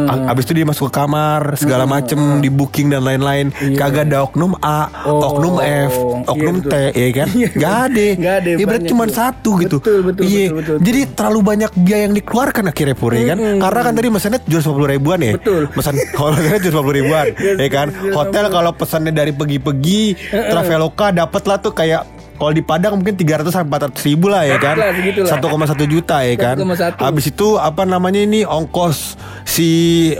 [0.04, 3.50] A- Abis itu dia masuk ke kamar, segala macem di booking dan lain-lain.
[3.74, 5.06] Kagak ada oknum A, Iya.
[5.06, 6.70] Oh, oknum F, iya, oknum betul.
[6.70, 7.28] T, ya kan?
[7.62, 8.06] Gak ada.
[8.14, 9.76] Nggak ada, Ya berarti cuma satu gitu.
[9.78, 10.46] Betul, betul, Iya.
[10.48, 13.38] betul, betul, Jadi terlalu banyak biaya yang dikeluarkan akhirnya Pur ya kan?
[13.58, 15.32] Karena kan tadi mesennya 750 ribuan ya.
[15.34, 15.62] Betul.
[15.68, 17.86] Pesan kalau mesennya 750 ribuan, ya kan?
[18.12, 23.46] Hotel kalau pesannya dari pagi-pagi, Traveloka dapat lah tuh kayak kalau di Padang mungkin 300
[23.46, 24.74] sampai 400 ribu lah ya kan?
[24.74, 25.70] lah, segitulah.
[25.70, 26.56] 1,1 juta ya kan?
[26.58, 26.98] 1,1.
[26.98, 29.14] Habis itu apa namanya ini ongkos
[29.46, 29.68] si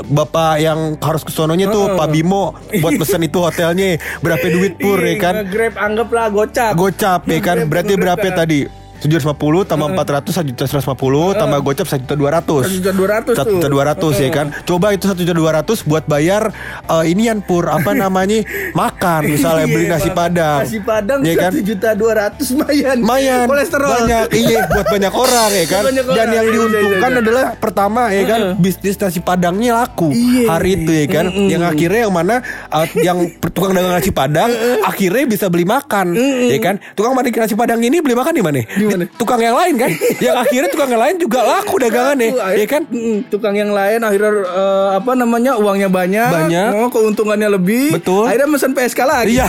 [0.07, 5.03] bapak yang harus ke sononya tuh Pak Bimo buat pesen itu hotelnya berapa duit pur
[5.11, 5.35] ya kan?
[5.51, 6.73] Grab anggaplah gocap.
[6.79, 7.67] Gocap ya kan?
[7.67, 12.81] Berarti berapa tadi 750 tambah 400 1 juta 150 tambah gocap 1 juta 200 1
[12.81, 14.47] juta 200 1 juta 200 ya kan?
[14.65, 16.49] Coba itu 1 juta 200 buat bayar
[16.89, 18.41] eh, inian pur apa namanya
[18.73, 20.61] makan misalnya beli nasi Iya, padang.
[20.63, 21.53] Nasi padang ya kan?
[21.53, 22.97] 1 juta 200 mayan.
[23.05, 23.47] Mayan.
[23.51, 23.91] Kolesterol.
[23.93, 24.27] Banyak.
[24.33, 25.83] Iya buat banyak orang ya kan?
[25.85, 27.23] Banyak dan orang, yang iya, diuntungkan iya, iya.
[27.27, 30.47] adalah pertama ya kan bisnis nasi padangnya laku Iya.
[30.49, 31.27] hari itu ya kan?
[31.29, 32.35] Yang akhirnya yang mana
[32.73, 33.19] uh, yang
[33.53, 34.51] tukang dagang nasi padang
[34.87, 36.17] akhirnya bisa beli makan
[36.49, 36.81] ya kan?
[36.97, 38.63] Tukang nasi padang ini beli makan di mana?
[38.65, 39.05] Di mana?
[39.15, 39.91] tukang yang lain kan
[40.27, 43.71] yang akhirnya tukang yang lain juga laku dagangannya Laku, akhir- ya kan Mm, tukang yang
[43.71, 46.71] lain akhirnya eh, apa namanya uangnya banyak, Banyak.
[46.77, 48.25] oh, keuntungannya lebih, Betul.
[48.25, 49.35] akhirnya mesen PSK lagi.
[49.35, 49.47] iya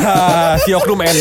[0.58, 1.14] si oknum N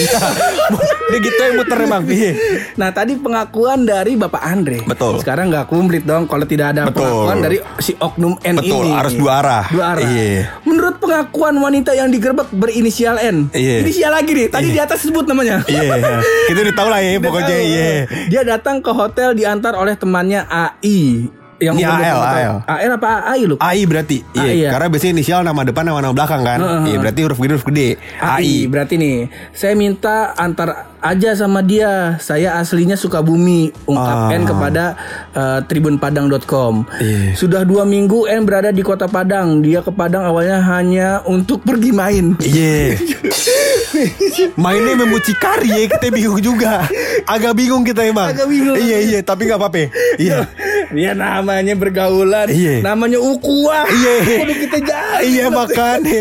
[1.04, 2.32] dia gitu yang muter emang iya
[2.74, 4.82] Nah tadi pengakuan dari Bapak Andre.
[4.82, 5.20] Betul.
[5.20, 7.04] Sekarang nggak komplit dong kalau tidak ada Betul.
[7.04, 8.90] pengakuan dari si Oknum N Betul, ini.
[8.90, 9.64] harus dua arah.
[9.68, 10.02] Dua arah.
[10.02, 10.58] Iya.
[10.64, 13.46] Menurut pengakuan wanita yang digerebek berinisial N.
[13.50, 13.80] Iya.
[13.80, 14.48] Inisial lagi nih.
[14.48, 15.62] Tadi di atas sebut namanya.
[15.66, 15.82] iya
[16.48, 17.88] kita udah tahu lah ya pokoknya iya
[18.28, 21.28] Dia datang ke hotel diantar oleh temannya AI.
[21.62, 22.18] Yang Ini AL.
[22.18, 22.56] AL.
[22.66, 23.56] AL apa AI lu?
[23.62, 24.70] AI berarti AI, Iya ya.
[24.74, 27.88] Karena biasanya inisial nama depan nama nama belakang kan Iya berarti huruf gede huruf gede
[28.18, 29.16] AI berarti nih
[29.54, 32.16] saya minta antar aja sama dia.
[32.16, 34.32] Saya aslinya Sukabumi ungkap Ah.
[34.32, 34.84] N kepada
[35.30, 37.34] eh, tribunpadang.com Iya.
[37.34, 39.60] sudah dua minggu N berada di kota Padang.
[39.60, 42.40] Dia ke Padang awalnya hanya untuk pergi main.
[42.40, 42.96] Iya.
[44.56, 46.86] Mainnya memucikari ya Kita bingung juga.
[47.24, 48.30] Agak bingung kita emang.
[48.30, 48.74] Agak bingung.
[48.74, 49.86] Iya iya Tapi gak apa-apa.
[50.16, 50.38] Iya.
[50.94, 52.46] Ya namanya bergaulan.
[52.46, 52.78] Iya.
[52.80, 54.14] namanya ukuah Iya.
[54.38, 56.20] Kudu kita jaga Iya makanya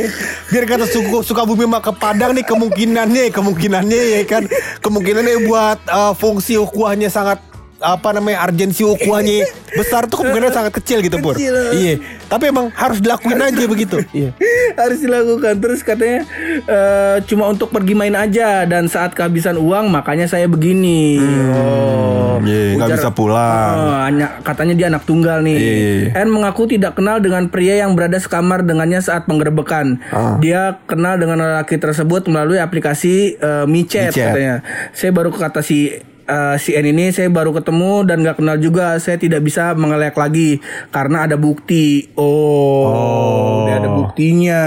[0.54, 4.46] Biar kata suku Sukabumi mah ke Padang nih Kemungkinannya Kemungkinannya ya kan.
[4.86, 7.42] Kemungkinannya buat uh, Fungsi ukuahnya sangat
[7.84, 9.44] apa namanya urgensi ukuahnya
[9.78, 11.36] besar tuh kemungkinan sangat kecil gitu pur.
[11.36, 11.54] Kecil.
[11.76, 11.96] iya.
[12.26, 14.00] Tapi emang harus dilakuin aja begitu.
[14.10, 14.32] Iya.
[14.82, 15.60] Harus dilakukan.
[15.60, 16.26] Terus katanya
[16.64, 18.64] eh, cuma untuk pergi main aja.
[18.64, 21.22] Dan saat kehabisan uang makanya saya begini.
[21.54, 22.42] Oh.
[22.42, 23.76] iya, nggak bisa pulang.
[23.78, 25.58] Oh, hanya- katanya dia anak tunggal nih.
[25.58, 26.24] Iya.
[26.24, 30.38] N mengaku tidak kenal dengan pria yang berada sekamar dengannya saat penggerebekan Ah.
[30.38, 34.34] dia kenal dengan lelaki tersebut melalui aplikasi MiChat MiChat.
[34.34, 34.56] katanya.
[34.92, 35.92] Saya baru kata si
[36.26, 40.14] eh, si N ini saya baru ketemu dan nggak kenal juga saya tidak bisa mengelak
[40.14, 40.60] lagi
[40.90, 44.62] karena ada bukti oh, dia ada buktinya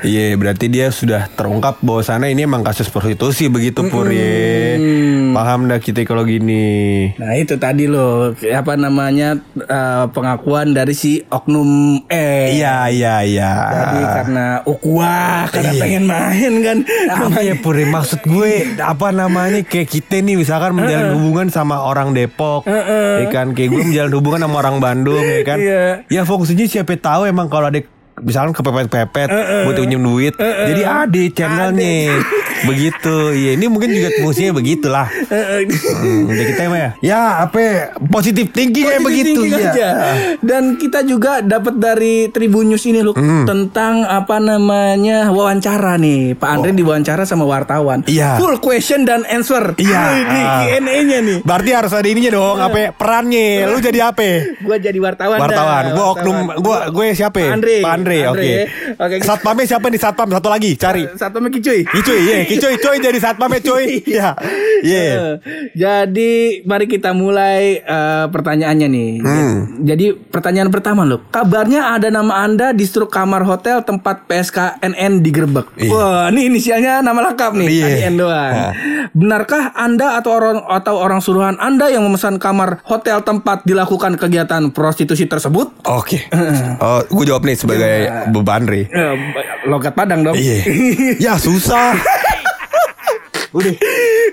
[0.00, 4.76] Iya, berarti dia sudah terungkap bahwa sana ini emang kasus prostitusi begitu pur ya.
[5.32, 7.10] Paham dah kita kalau gini.
[7.16, 12.58] Nah itu tadi loh apa namanya eh, pengakuan dari si oknum E.
[12.58, 13.50] Iya, iya, iya.
[13.66, 15.80] Jadi karena ukuah karena Iya.
[15.80, 16.78] pengen main kan.
[17.10, 17.86] apa ya pur ya?
[17.86, 18.52] maksud gue
[18.94, 23.54] apa namanya kayak kita nih misalkan menjalin hubungan sama orang Depok ya kan?
[23.54, 25.58] Kayak gue menjalin hubungan sama orang Bandung ya kan?
[25.62, 25.84] Iya.
[26.10, 27.80] ya fungsinya siapa tahu emang kalau ada
[28.16, 29.28] misalkan kepepet-pepet
[29.64, 30.34] butuh pinjam duit.
[30.36, 32.18] Jadi ada channelnya.
[32.64, 33.16] Begitu.
[33.34, 35.04] Iya, ini mungkin juga fungsinya begitulah.
[35.04, 36.90] Hmm, udah kita ya.
[37.00, 37.60] Ya, apa
[38.02, 39.68] positif thinking kayak begitu Thinking ya.
[39.68, 39.88] aja.
[40.40, 43.44] Dan kita juga dapat dari Tribun News ini loh Hmm.
[43.44, 46.34] tentang apa namanya wawancara nih.
[46.34, 48.00] Pak Andre diwawancara sama wartawan.
[48.00, 48.08] Oh.
[48.08, 48.40] Iya.
[48.40, 49.76] Full question dan answer.
[49.76, 50.00] Iya.
[50.16, 50.60] Ini Ah.
[50.64, 51.38] Q&A-nya nih.
[51.42, 53.68] Berarti harus ada ininya dong, apa perannya?
[53.68, 54.56] Lu jadi apa?
[54.58, 55.36] Gua jadi wartawan.
[55.36, 55.84] Wartawan.
[55.92, 57.36] Gua oknum gua gue siapa?
[57.36, 57.76] Pak Andre.
[57.80, 58.52] Pak Andre, Pak oke.
[59.00, 59.16] Oke.
[59.24, 60.28] Satpamnya siapa nih satpam?
[60.30, 61.02] Satu lagi, cari.
[61.16, 61.80] Satu sama Kicuy.
[61.82, 63.86] Kicuy, iya, Kicuy, coy jadi satpamnya coy.
[64.14, 64.36] Iya.
[64.84, 65.00] Iya.
[65.00, 65.32] Eh,
[65.74, 69.12] Jadi mari kita mulai eh, pertanyaannya nih.
[69.24, 69.54] Hmm.
[69.82, 71.24] Jadi pertanyaan pertama loh.
[71.32, 75.72] Kabarnya ada nama Anda di struk kamar hotel tempat PSKNN digerebek.
[75.88, 77.68] Wah, ini inisialnya nama lengkap nih.
[77.68, 78.52] Tadi N doang.
[78.54, 78.72] Nah.
[79.14, 84.68] Benarkah Anda atau orang atau orang suruhan Anda yang memesan kamar hotel tempat dilakukan kegiatan
[84.70, 85.72] prostitusi tersebut?
[85.88, 86.26] Oke.
[86.84, 87.93] Oh, gue jawab nih sebagai
[88.30, 88.80] beban Andre.
[88.86, 89.14] Eh,
[89.68, 90.36] logat Padang dong.
[90.36, 90.58] Iya.
[91.30, 91.94] Ya susah.
[93.54, 93.70] Udah.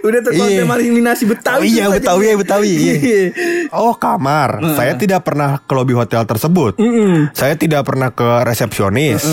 [0.01, 0.25] Udah Iya.
[0.25, 1.61] terkontaminasi eliminasi Betawi.
[1.61, 2.35] Oh iya Betawi ya.
[2.35, 2.71] Betawi.
[2.71, 3.21] Iya.
[3.71, 4.61] Oh kamar.
[4.73, 6.77] Saya tidak pernah ke lobi hotel tersebut.
[7.31, 9.23] Saya tidak pernah ke resepsionis.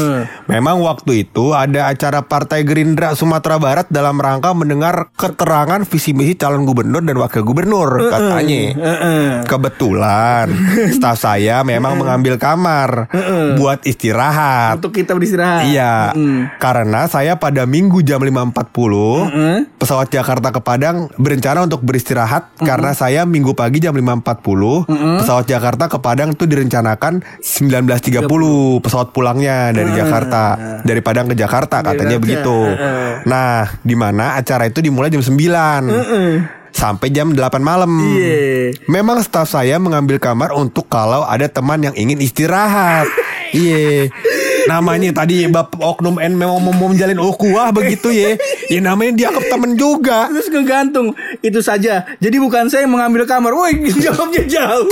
[0.45, 6.35] Memang waktu itu ada acara Partai Gerindra Sumatera Barat dalam rangka mendengar keterangan visi misi
[6.35, 8.63] calon gubernur dan wakil gubernur katanya.
[8.75, 9.29] Heeh.
[9.45, 10.47] Kebetulan
[10.97, 13.09] staf saya memang mengambil kamar
[13.57, 14.79] buat istirahat.
[14.79, 15.67] Untuk kita beristirahat.
[15.69, 16.13] Iya,
[16.57, 23.25] karena saya pada minggu jam 5.40 pesawat Jakarta ke Padang berencana untuk beristirahat karena saya
[23.25, 24.89] minggu pagi jam 5.40
[25.23, 28.25] pesawat Jakarta ke Padang itu direncanakan 19.30
[28.85, 32.57] pesawat pulangnya dari Jakarta dari Padang ke Jakarta katanya Jakarta, begitu.
[32.69, 33.11] heeh.
[33.27, 35.35] Nah, di mana acara itu dimulai jam 9
[36.69, 37.91] sampai jam 8 malam.
[38.15, 38.71] Iya.
[38.87, 43.09] Memang staf saya mengambil kamar untuk kalau ada teman yang ingin istirahat.
[43.49, 44.13] Iya.
[44.69, 48.37] Namanya tadi Bapak Oknum N memang mau menjalin ukhuwah begitu ya.
[48.69, 50.29] Ya namanya dianggap temen juga.
[50.29, 54.89] Terus ngegantung Itu saja Jadi bukan saya yang mengambil kamar Woi jawabnya jauh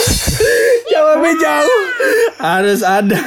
[0.87, 1.81] Jawabnya jauh
[2.39, 3.21] Harus ada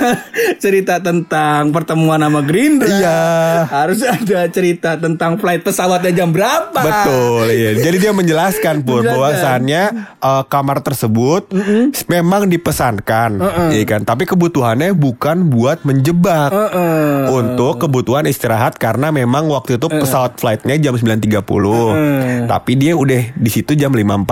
[0.57, 3.19] cerita tentang pertemuan sama Gerindra Iya.
[3.67, 7.75] Harus ada cerita tentang flight pesawatnya jam berapa Betul, iya.
[7.75, 9.05] Jadi dia menjelaskan Menjelaskan.
[9.11, 9.83] bahwasannya
[10.17, 11.51] eh, kamar tersebut
[12.07, 13.31] memang dipesankan,
[13.69, 14.01] iya kan.
[14.01, 16.38] Tapi kebutuhannya bukan buat menjebak.
[16.47, 17.27] Heeh.
[17.29, 21.43] Untuk kebutuhan istirahat karena memang waktu itu pesawat flightnya jam 9.30
[22.45, 24.23] Tapi dia udah di situ jam 5.40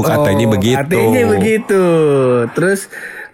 [0.00, 1.82] katanya Oh, begitu Katanya begitu.
[2.52, 2.86] Terus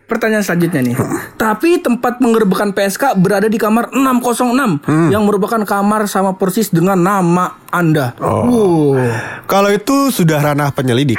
[0.03, 0.97] pertanyaan selanjutnya nih.
[1.35, 5.09] Tapi tempat penggerbekan PSK berada di kamar 606 Hmm.
[5.09, 8.13] yang merupakan kamar sama persis dengan nama Anda.
[8.19, 8.45] Oh.
[8.45, 9.01] Wow.
[9.45, 11.17] Kalau itu sudah ranah penyelidik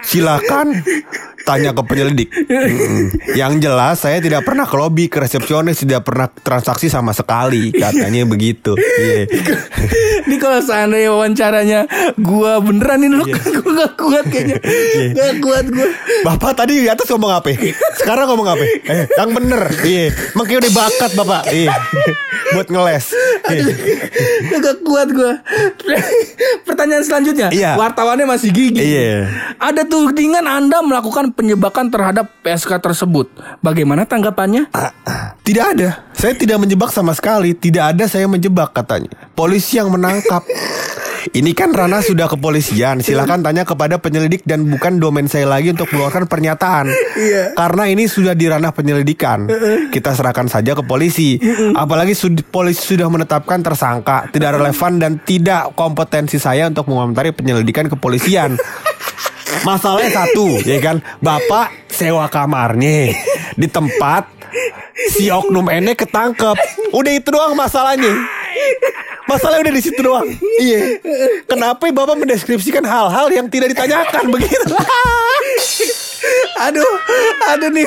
[0.00, 0.72] Silakan
[1.48, 3.32] tanya ke penyelidik Mm-mm.
[3.32, 8.28] Yang jelas saya tidak pernah ke lobby Ke resepsionis Tidak pernah transaksi sama sekali Katanya
[8.28, 9.24] begitu Iya
[10.28, 11.80] Ini kalau seandainya wawancaranya
[12.20, 13.36] gua beneran ini lu Iya.
[13.60, 14.56] gua gak kuat kayaknya.
[15.12, 15.88] Gak kuat gua.
[16.24, 17.52] Bapak tadi di atas ngomong apa?
[17.96, 18.64] Sekarang ngomong apa?
[18.64, 19.62] Eh, yang bener.
[19.84, 20.06] Iya.
[20.34, 21.42] Makanya udah bakat bapak.
[21.52, 21.72] Iya.
[22.56, 23.04] Buat ngeles.
[23.48, 23.74] Iya.
[24.58, 25.32] Gak kuat gua.
[26.64, 27.48] Pertanyaan selanjutnya.
[27.52, 27.76] Iya.
[27.76, 28.80] Wartawannya masih gigi.
[28.80, 29.28] Iya.
[29.60, 33.30] Ada tudingan Anda melakukan penyebakan terhadap PSK tersebut.
[33.62, 34.74] Bagaimana tanggapannya?
[34.74, 35.38] Ah, ah.
[35.46, 36.10] Tidak ada.
[36.18, 37.54] Saya tidak menjebak sama sekali.
[37.54, 39.14] Tidak ada saya menjebak katanya.
[39.38, 40.42] Polisi yang menangkap.
[41.28, 43.04] Ini kan ranah sudah kepolisian.
[43.04, 46.88] Silahkan tanya kepada penyelidik dan bukan domain saya lagi untuk mengeluarkan pernyataan.
[47.18, 47.52] Iya.
[47.52, 49.44] Karena ini sudah di ranah penyelidikan.
[49.92, 51.36] Kita serahkan saja ke polisi.
[51.76, 54.30] Apalagi sud- polisi sudah menetapkan tersangka.
[54.32, 58.56] Tidak relevan dan tidak kompetensi saya untuk mengomentari penyelidikan kepolisian.
[59.66, 60.96] Masalahnya satu, ya kan?
[61.18, 63.14] Bapak sewa kamarnya
[63.58, 64.28] di tempat
[65.10, 66.56] si oknum ini ketangkep.
[66.94, 68.12] Udah itu doang masalahnya.
[69.28, 70.28] Masalahnya udah di situ doang.
[70.56, 70.98] Iya.
[71.44, 74.72] Kenapa Bapak mendeskripsikan hal-hal yang tidak ditanyakan begitu?
[76.58, 76.94] Aduh,
[77.54, 77.86] aduh nih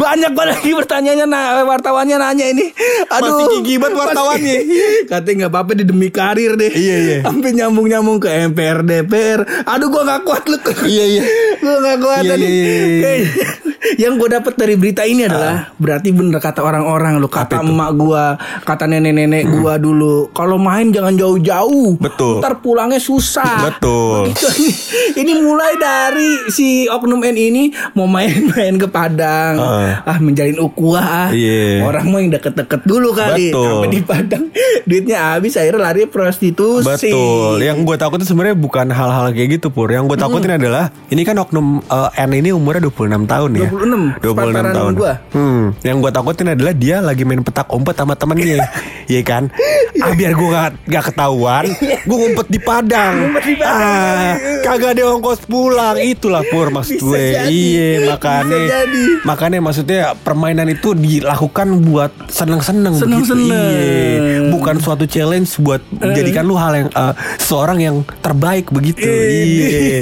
[0.00, 2.72] banyak banget lagi pertanyaannya nah, wartawannya nanya ini.
[3.12, 4.56] Aduh, Masih gigi banget wartawannya.
[5.12, 6.72] Katanya nggak apa-apa di demi karir deh.
[6.72, 7.18] Iya, iya.
[7.20, 9.40] Sampai nyambung nyambung ke MPR DPR.
[9.68, 10.56] Aduh, gua nggak kuat lu.
[10.88, 11.22] Iya, iya.
[11.60, 12.46] Gua nggak kuat Iya, tadi.
[12.48, 13.02] iya, iya, iya.
[13.04, 13.48] Kayaknya
[13.94, 18.32] Yang gue dapat dari berita ini adalah berarti bener kata orang-orang lo kata emak gua,
[18.64, 20.32] kata nenek-nenek gua dulu.
[20.32, 22.00] Kalau main jangan jauh-jauh.
[22.00, 22.40] Betul.
[22.40, 23.68] Ntar pulangnya susah.
[23.68, 24.24] Betul.
[24.32, 24.48] Begitu.
[24.56, 24.72] ini,
[25.20, 29.92] ini mulai dari si oknum N ini mau main-main ke Padang, Heeh.
[30.00, 31.28] ah menjalin ukuah ah.
[31.28, 31.82] Iya.
[31.82, 33.66] Orang mau yang deket-deket dulu kali, Betul.
[33.66, 34.44] sampai di Padang
[34.88, 37.10] duitnya habis akhirnya lari prostitusi.
[37.10, 37.60] Betul.
[37.60, 39.86] Yang gue takutin sebenarnya bukan hal-hal kayak gitu pur.
[39.86, 43.68] Yang gue takutin adalah ini kan oknum eh, N ini umurnya 26 tahun ya.
[43.68, 44.92] 26 26 Sepantaran tahun.
[44.94, 45.12] gua.
[45.30, 48.64] Hmm, yang gua takutin adalah dia lagi main petak umpet sama temennya.
[49.04, 49.52] Iya kan?
[50.00, 51.68] Ah biar gua gak, gak ketahuan,
[52.08, 53.36] gua ngumpet di Padang.
[53.60, 56.00] ah, kagak ada ongkos pulang.
[56.00, 57.28] Itulah pur maksud Bisa gue.
[57.64, 59.02] Iya, makanya Bisa jadi.
[59.24, 62.94] makanya maksudnya permainan itu dilakukan buat seneng-seneng.
[62.94, 63.70] Seneng-seneng.
[63.72, 69.02] Iya, bukan suatu challenge buat menjadikan lu hal yang eh, seorang yang terbaik begitu.
[69.02, 69.98] Iya.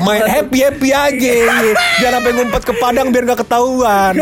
[0.00, 1.32] Main happy-happy aja.
[1.38, 1.72] Iya.
[1.98, 4.14] Jangan sampai ngumpet ke Padang biar gak ketahuan.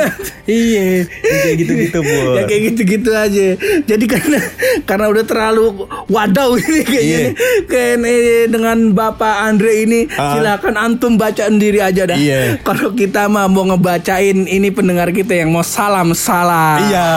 [0.45, 2.19] iya, kayak gitu-gitu, Bu.
[2.35, 3.47] Ya kayak gitu-gitu aja.
[3.85, 4.39] Jadi karena
[4.85, 5.65] karena udah terlalu
[6.07, 7.29] wadaw ini kayaknya Iya.
[7.65, 8.15] Kayaknya
[8.49, 10.35] dengan Bapak Andre ini Ah.
[10.35, 12.17] silakan antum baca sendiri aja dah.
[12.19, 12.56] Iya.
[12.63, 16.79] Kalau kita mah mau ngebacain ini pendengar kita yang mau salam salah.
[16.81, 17.11] Iya,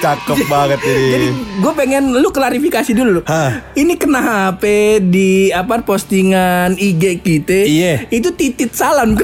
[0.00, 1.06] cakep banget ini.
[1.12, 1.28] Jadi
[1.60, 3.20] gue pengen lu klarifikasi dulu.
[3.24, 3.62] Hah.
[3.76, 7.60] Ini kenapa di apa postingan IG kita?
[7.64, 7.94] Iya.
[8.10, 9.16] Itu titit salam.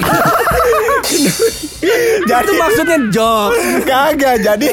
[2.26, 3.87] Jadi itu maksudnya jokes.
[3.87, 4.66] Kagak jadi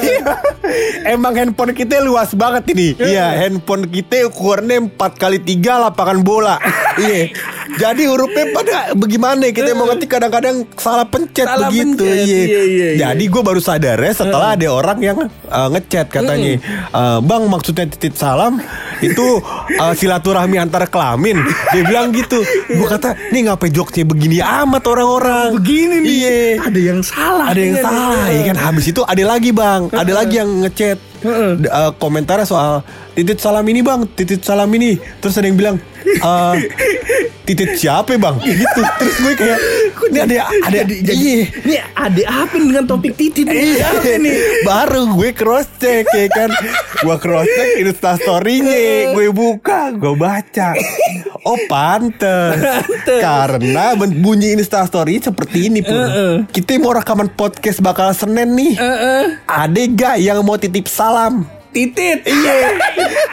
[1.14, 6.58] Emang handphone kita luas banget ini Iya handphone kita ukurannya 4 kali 3 lapangan bola
[6.96, 7.22] Iya.
[7.74, 12.02] Jadi hurufnya pada bagaimana Kita mau ngetik kadang-kadang salah pencet Salah begitu.
[12.02, 12.38] pencet, Iya.
[12.44, 12.88] Iya, iya, iya.
[13.04, 17.86] Jadi gue baru sadar ya setelah ada orang yang uh, ngechat katanya "Eh, Bang maksudnya
[17.86, 18.62] titip salam
[19.00, 19.42] Itu
[19.74, 21.42] uh, silaturahmi antar kelamin?
[21.72, 22.40] Dia bilang gitu.
[22.70, 25.50] Gue kata Nih ngapain jokesnya begini amat orang-orang?
[25.56, 26.12] Begini nih.
[26.14, 26.38] Iya.
[26.64, 27.46] Ada yang salah.
[27.48, 28.56] ada yang Iya, salah ya kan?
[28.62, 29.82] Habis itu ada lagi bang.
[29.90, 30.98] Ada lagi yang ngechat
[31.58, 32.84] D- eh, komentarnya soal
[33.16, 34.04] titit salam ini bang.
[34.12, 35.00] Titit salam ini.
[35.20, 36.56] Terus ada yang bilang eh
[37.44, 38.36] titit siapa bang?
[38.44, 38.82] Gitu.
[39.00, 39.60] Terus gue kayak
[40.14, 40.36] ini ada
[40.70, 43.50] ada iya Ini ada apa dengan topik titit?
[43.50, 43.90] Iya.
[44.22, 44.62] Nih?
[44.62, 46.54] Baru gue cross check ya kan?
[47.02, 50.78] Gue cross check instastorynya Gue buka Gue baca.
[51.44, 52.62] Oh pantes.
[53.04, 55.98] Karena bunyi instastory seperti ini pun.
[56.48, 58.78] Kita mau rekaman podcast bakal Senin nih.
[59.50, 61.63] Ada gak yang mau titip salam?
[61.74, 62.22] Titit.
[62.24, 62.78] Iya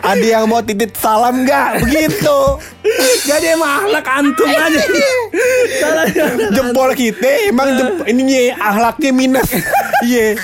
[0.00, 1.84] Ada yang mau titip salam gak?
[1.84, 2.38] Begitu
[3.28, 4.80] Jadi emang akhlak antum aja.
[5.76, 6.04] Salah.
[6.50, 9.52] Jempol kita emang jempol, ininya ahlaknya minus
[10.00, 10.40] Iya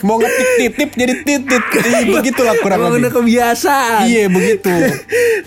[0.00, 4.06] Mau ngetik titip jadi titit Iya, Begitulah kurang Emang udah lebih kebiasaan.
[4.06, 4.70] Iya begitu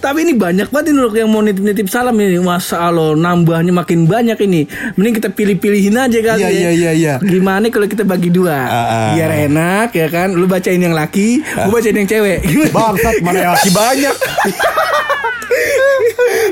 [0.04, 2.36] Tapi ini banyak banget ini yang mau nitip-nitip salam ini.
[2.44, 4.68] Masa Allah nambahnya makin banyak ini.
[5.00, 6.52] Mending kita pilih-pilihin aja kali Iya, ya.
[6.52, 7.14] iya, iya, iya.
[7.24, 8.52] Gimana kalau kita bagi dua?
[8.52, 9.10] Ah, ah.
[9.16, 10.36] Biar enak ya kan.
[10.36, 12.40] Lu bacain yang laki, gua bacain yang cewek.
[12.74, 14.16] Bangsat mana yang laki banyak.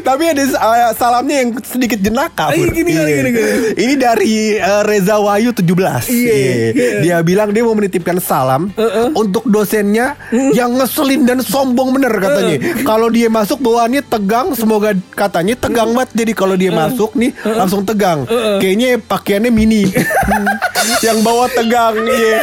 [0.02, 2.70] Tapi ada uh, salamnya yang sedikit jenaka Iya, Pur.
[2.74, 3.52] gini, gini, gini, gini.
[3.78, 6.68] Ini dari uh, Reza Wahyu 17 Iya, iya.
[7.02, 8.74] Dia bilang dia mau menitipkan salam
[9.14, 12.58] Untuk dosennya Yang ngeselin dan sombong bener katanya.
[12.82, 14.54] Kalau dia masuk bawaannya tegang.
[14.58, 16.10] Semoga katanya tegang banget.
[16.14, 18.26] Jadi kalau dia masuk nih Langsung tegang.
[18.60, 19.84] Kayaknya pakaiannya mini.
[21.06, 22.42] Yang bawa tegang iya.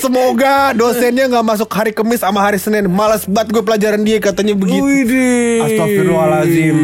[0.00, 4.54] Semoga dosennya nggak masuk hari Kamis sama hari Senin Males banget gue pelajaran dia katanya
[4.54, 4.78] begitu.
[5.66, 6.76] Astagfirullahaladzim.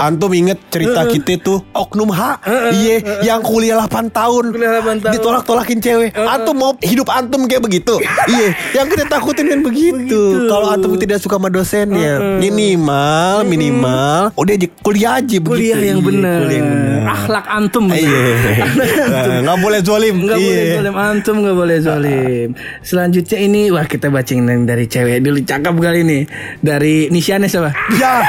[0.00, 2.40] Antum inget cerita kita tuh Oknum H.
[2.72, 4.56] Iya Yang kuliah 8 tahun.
[4.56, 5.12] Kuliah 8 tahun.
[5.12, 6.16] Ditolak-tolakin cewek.
[6.16, 8.00] Antum mau hidup antum kayak begitu?
[8.26, 8.48] Iya
[8.82, 10.48] Yang kita takutin kan begitu.
[10.48, 15.76] Kalau antum tidak suka sama dosennya Minimal Minimal Udah aja kuliah aja begitu.
[15.76, 16.40] Kuliah yang benar.
[16.48, 17.02] Kuliah yang benar.
[17.12, 17.84] Akhlak antum.
[17.92, 20.14] Iya boleh zolim.
[20.24, 20.94] Nggak boleh zolim.
[20.96, 22.48] Antum nggak boleh zolim.
[22.80, 26.18] Selanjutnya ini wah kita bacain yang dari cewek dulu cakep kali ini
[26.62, 27.74] dari Nisiane siapa?
[27.98, 28.22] Ya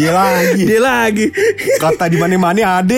[0.00, 1.28] Dia lagi Dia lagi.
[1.76, 2.96] Kata di mana-mana ada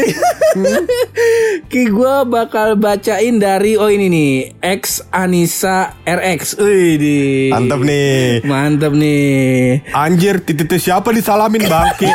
[1.66, 6.62] Ki gue bakal bacain dari oh ini nih X Anissa RX.
[6.62, 7.16] Wih di.
[7.50, 9.82] Mantap nih Mantap nih.
[9.90, 12.06] Anjir titik siapa disalamin bangke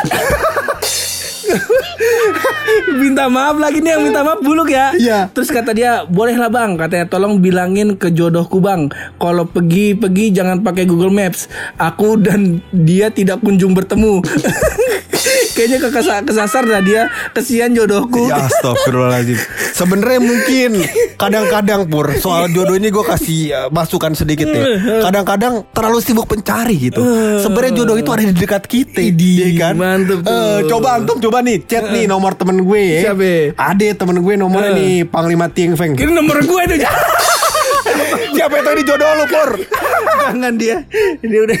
[2.90, 4.92] minta maaf lagi nih yang minta maaf buluk ya.
[4.92, 5.18] Iya.
[5.30, 6.74] Terus kata dia, boleh lah bang.
[6.74, 8.88] Katanya tolong bilangin ke jodohku bang.
[9.16, 11.46] Kalau pergi pergi jangan pakai Google Maps.
[11.76, 14.20] Aku dan dia tidak kunjung bertemu.
[15.50, 17.02] Kayaknya kekasa- kesasar dah dia.
[17.32, 18.24] Kesian jodohku.
[18.24, 19.36] Ya astagfirullahaladzim
[19.72, 20.70] Sebenarnya mungkin
[21.16, 24.64] Kadang-kadang Pur Soal jodoh ini gue kasih uh, masukan sedikit ya
[25.00, 27.00] Kadang-kadang terlalu sibuk pencari gitu
[27.38, 29.74] Sebenarnya jodoh itu ada di dekat kita Idih, iya kan?
[29.76, 30.30] mantep tuh.
[30.30, 33.56] Eh, Coba antum coba nih Chat nih nomor temen gue ya Siapa?
[33.56, 34.76] Ada temen gue nomornya Eh.
[34.76, 36.76] nih Panglima Tieng Feng Ini nomor gue itu.
[38.30, 39.50] Siapa itu ini jodoh lu Pur
[40.30, 40.76] Jangan dia.
[41.20, 41.58] Dia udah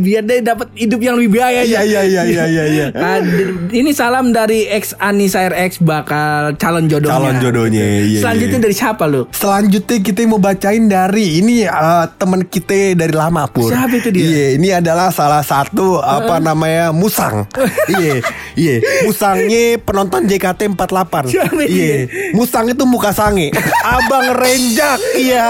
[0.00, 1.64] biar dia dapat hidup yang lebih baik.
[1.64, 2.64] Iya iya iya iya iya.
[2.66, 2.86] iya.
[2.92, 7.14] Ah, di- ini salam dari ex Anissa RX bakal calon jodohnya.
[7.14, 8.64] Calon jodohnya, iya, Selanjutnya iya.
[8.66, 9.22] dari siapa lu?
[9.30, 13.70] Selanjutnya kita mau bacain dari ini eh, teman kita dari lama pur.
[13.70, 14.24] Siapa itu dia?
[14.24, 17.46] Iya, ini adalah salah satu apa namanya Musang.
[17.90, 18.22] Iya,
[18.54, 18.76] iya.
[19.02, 21.14] Musangnya penonton JKT48.
[21.26, 21.96] Siapa itu Iya.
[22.32, 23.50] Musang itu muka sange.
[23.98, 24.98] Abang Renjak.
[25.18, 25.46] Iya,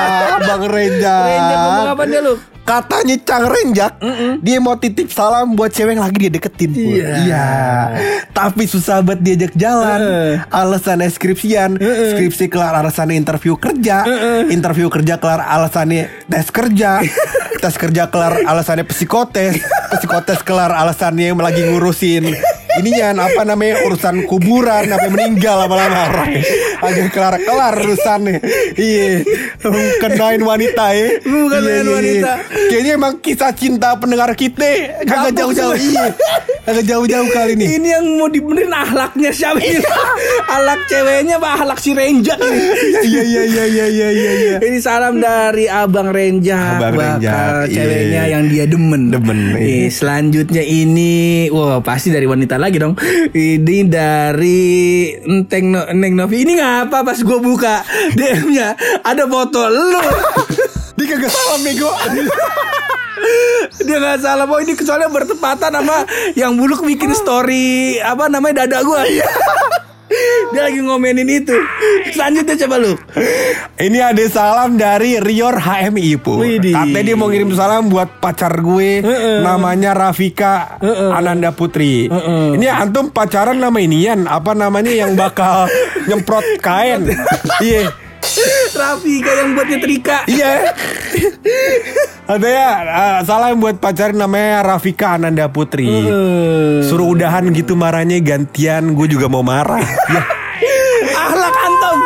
[0.40, 1.24] Abang Renjak.
[1.26, 2.34] Renjak ngomong apa dia lu?
[2.60, 3.98] Katanya Cang Renjak
[4.46, 6.70] Dia mau titip salam buat cewek yang lagi dia deketin.
[6.70, 7.08] Iya.
[7.26, 7.46] Iya
[8.30, 10.32] Tapi susah buat diajak jalan Heeh.
[10.54, 14.06] Alasannya skripsian Skripsi kelar alasannya interview kerja
[14.46, 17.02] Interview kerja kelar alasannya tes kerja
[17.64, 19.58] Tes kerja kelar alasannya psikotes
[19.98, 22.38] Psikotes kelar alasannya lagi ngurusin
[22.78, 26.30] Ininya apa namanya urusan kuburan sampai meninggal lama-lama orang
[26.86, 28.38] agak kelar kelar urusannya
[28.78, 29.26] iya
[29.98, 32.32] kenain wanita ya Bukan Iya, kenain iya, wanita.
[32.32, 32.68] iya.
[32.70, 34.64] Kayaknya emang kisah cinta pendengar kita
[35.02, 35.74] Kagak jauh-jauh.
[35.74, 36.14] Iya
[36.62, 39.82] Kagak jauh-jauh kali ini Ini yang mau dibenerin ahlaknya siapa ini?
[40.54, 42.62] Ahlak ceweknya apa ahlak si Renjak ini?
[43.00, 48.22] Iya iya iya iya iya iya iya Ini salam dari Abang Renjak Abang Renjak, ceweknya
[48.26, 48.32] iya.
[48.36, 49.10] yang dia demen.
[49.10, 49.88] Demen, iya.
[49.90, 52.94] selanjutnya ini, wah pasti dari wanita lagi dong.
[53.32, 54.60] Ini dari
[55.16, 56.44] Enteng no, Neng Novi.
[56.44, 57.82] Ini ngapa pas gue buka
[58.14, 60.04] DM-nya ada foto lu.
[61.00, 61.88] Dia kagak salam bego
[63.88, 66.04] Dia nggak salah mau ini kecuali bertepatan sama
[66.36, 69.00] yang buluk bikin story apa namanya dada gua.
[70.50, 71.54] Dia lagi ngomenin itu.
[72.10, 72.92] Selanjutnya coba lu.
[73.78, 76.74] Ini ada salam dari Rior HMI Pu Widih.
[76.74, 79.00] Katanya dia mau ngirim salam buat pacar gue.
[79.40, 80.82] Namanya Rafika
[81.14, 82.10] Ananda Putri.
[82.50, 84.26] Ini antum pacaran nama inian.
[84.26, 85.70] Apa namanya yang bakal
[86.10, 87.06] nyemprot kain?
[87.62, 88.09] Iya
[88.70, 90.18] Rafika yang buat nyetrika.
[90.30, 90.72] Iya.
[92.28, 95.88] Katanya uh, salam buat pacar namanya Rafika Ananda Putri.
[96.86, 99.82] Suruh udahan gitu marahnya gantian, gue juga mau marah.
[100.60, 101.98] Ya, Ahlak antum.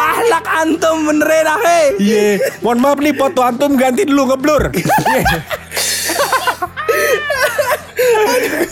[0.00, 1.60] Ahlak antum beneran ah.
[2.00, 4.72] Iya, mohon maaf nih foto antum ganti dulu ngeblur.
[4.72, 5.20] Iya.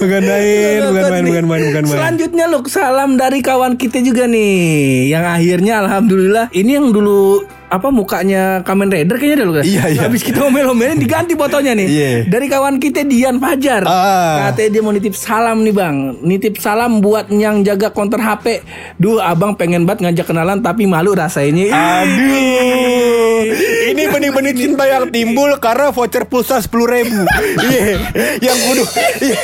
[0.00, 1.98] bukan main, bukan main, bukan main, bukan main.
[1.98, 5.10] Selanjutnya lu salam dari kawan kita juga nih.
[5.12, 9.82] Yang akhirnya alhamdulillah Ini yang dulu apa mukanya Kamen Rider kayaknya deh lu kan Iya,
[9.90, 10.00] iya.
[10.06, 11.88] Habis kita omel-omelin diganti fotonya nih.
[11.90, 12.10] Iya.
[12.30, 13.82] Dari kawan kita Dian Fajar.
[13.86, 14.50] Ah.
[14.50, 15.96] Katanya dia mau nitip salam nih bang.
[16.22, 18.62] Nitip salam buat yang jaga konter HP
[19.02, 21.66] Duh abang pengen banget ngajak kenalan Tapi malu rasanya.
[21.74, 23.15] Aduh,
[24.16, 27.20] ini benih-benih cinta yang timbul karena voucher pulsa sepuluh ribu.
[27.60, 28.00] Iya,
[28.40, 28.84] yang kudu,
[29.20, 29.40] iya,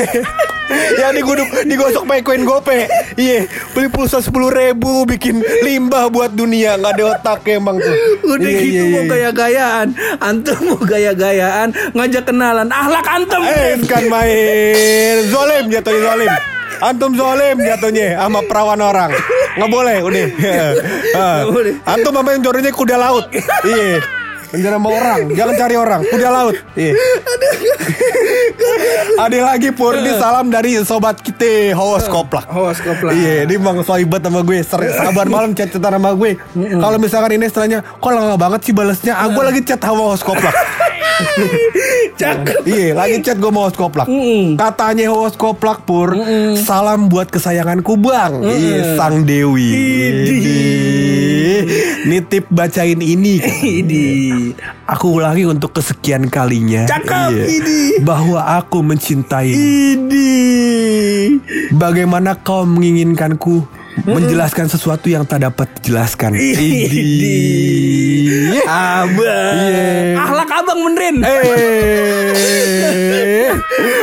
[0.97, 2.89] yang diguduk digosok pakai koin gope.
[3.21, 3.45] Iya,
[3.77, 7.93] beli pulsa sepuluh ribu bikin limbah buat dunia nggak ada otak emang tuh.
[8.25, 9.11] Udah Iya, gitu iya, mau iya.
[9.13, 9.89] gaya-gayaan
[10.23, 16.31] Antum mau gaya-gayaan Ngajak kenalan Ahlak antum Eh, kan main zolim jatuhnya zolim.
[16.81, 19.11] Antum zolim jatuhnya sama perawan orang.
[19.55, 20.27] Nggak boleh, udah.
[21.15, 21.45] Ah.
[21.47, 21.75] boleh.
[21.85, 23.29] Antum apa yang jodohnya kuda laut.
[23.63, 24.22] Iya.
[24.53, 26.55] Jangan sama orang, jangan cari orang, kuda laut.
[26.77, 26.93] Iya.
[29.17, 32.45] Ada lagi pur ini salam dari sobat kita Hawas Koplak.
[32.53, 33.17] Hawas Koplak.
[33.17, 36.37] Iya, dia bang soibat sama gue, Ser- sabar malam chat chatan sama gue.
[36.53, 39.17] Kalau misalkan ini istilahnya, kok lama banget sih balasnya?
[39.17, 40.53] Ah, gue lagi chat sama Hawas Koplak.
[42.21, 44.07] Cakep Iya, lagi chat gue mau koplak.
[44.55, 46.15] Katanya host koplak pur,
[46.57, 48.33] salam buat kesayanganku bang.
[48.39, 49.71] Iya, sang Dewi.
[49.73, 51.59] Idih.
[52.03, 53.39] Nitip bacain ini.
[53.83, 54.07] Ini
[54.85, 56.85] Aku ulangi untuk kesekian kalinya.
[56.85, 57.45] Cakep, Iya.
[57.49, 57.79] ini.
[58.03, 59.49] Bahwa aku mencintai.
[59.49, 60.31] Ini
[61.73, 63.65] Bagaimana kau menginginkanku
[64.01, 66.33] menjelaskan sesuatu yang tak dapat dijelaskan.
[66.35, 67.73] Idih.
[68.65, 70.17] Abang Iya.
[70.19, 71.43] Ahlak abang benerin Eh,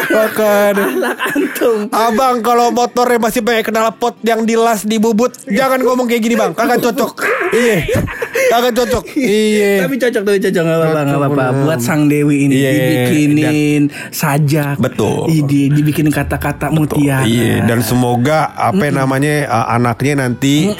[0.09, 0.73] makan.
[0.77, 6.21] Ahlak antum Abang kalau motornya masih pakai knalpot yang dilas di bubut, jangan ngomong kayak
[6.21, 7.13] gini bang, kagak cocok.
[7.49, 7.77] Iya,
[8.47, 9.03] kagak cocok.
[9.19, 9.83] Iya.
[9.83, 14.79] Tapi cocok tapi cocok nggak apa-apa nggak apa-apa Buat sang Dewi ini Iya, dibikinin sajak
[14.79, 15.27] Betul.
[15.29, 20.71] Idi, Dibikinin kata-kata mutiara Iya, dan semoga apa namanya uh, anaknya nanti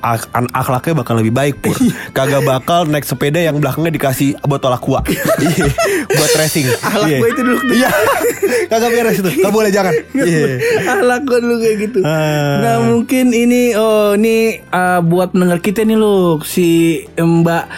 [0.00, 1.74] ak- an- akhlaknya bakal lebih baik pur.
[2.10, 5.02] Kagak bakal naik sepeda yang belakangnya dikasih botol aqua.
[5.38, 5.70] Iya,
[6.08, 6.66] buat racing.
[6.78, 7.18] Ahlak Iya.
[7.18, 7.58] gua itu dulu.
[7.70, 7.88] Iya.
[8.70, 9.30] Kagak beres itu.
[9.38, 9.92] Gak boleh jangan.
[10.12, 10.46] Iya.
[10.88, 12.58] Ahlak gue dulu kayak gitu Ah.
[12.60, 17.68] Nah mungkin ini Oh ini uh, buat pendengar kita nih loh Si Mbak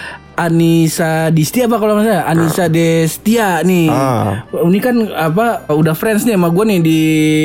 [0.40, 3.88] Anissa Distia apa kalau nggak salah Anissa Destia nih.
[3.88, 4.48] Ah.
[4.50, 7.00] Ini kan apa udah friends nih sama gue nih di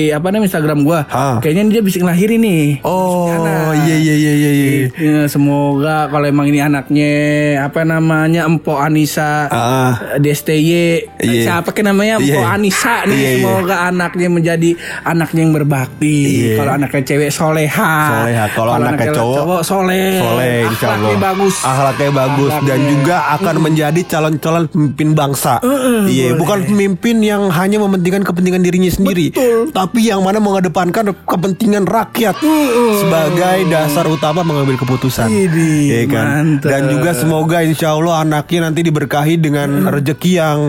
[0.10, 1.00] apa namanya Instagram gue.
[1.08, 1.38] Ah.
[1.40, 2.66] Kayaknya dia bisa ngelahirin nih.
[2.82, 3.28] Oh,
[3.76, 4.52] iya iya iya iya.
[4.52, 4.86] iya.
[4.96, 7.12] Ya, semoga kalau emang ini anaknya
[7.62, 9.94] apa namanya Empo Anissa Ah.
[10.16, 10.64] DSTY
[11.18, 11.42] Iya.
[11.44, 12.48] siapa ke namanya Empo Iya.
[12.50, 13.38] Anissa nih Iya, iya.
[13.40, 14.70] semoga anaknya menjadi
[15.04, 16.56] anaknya yang berbakti Iya.
[16.56, 18.46] kalau anaknya cewek soleha Soleha.
[18.48, 22.85] Kalau anaknya cowok, soleh Soleh Allah Akhlaknya bagus Akhlaknya bagus Dan Akhlaknya.
[22.88, 25.60] Juga akan menjadi calon-calon pemimpin bangsa.
[26.06, 29.32] Iya bukan pemimpin yang hanya mementingkan kepentingan dirinya sendiri
[29.72, 32.38] Tapi yang mana mengedepankan kepentingan rakyat
[33.02, 35.30] Sebagai dasar utama mengambil keputusan.
[35.30, 36.26] Iya kan?
[36.26, 36.70] Mantap.
[36.70, 40.60] Dan juga semoga insya Allah anaknya nanti diberkahi dengan rezeki yang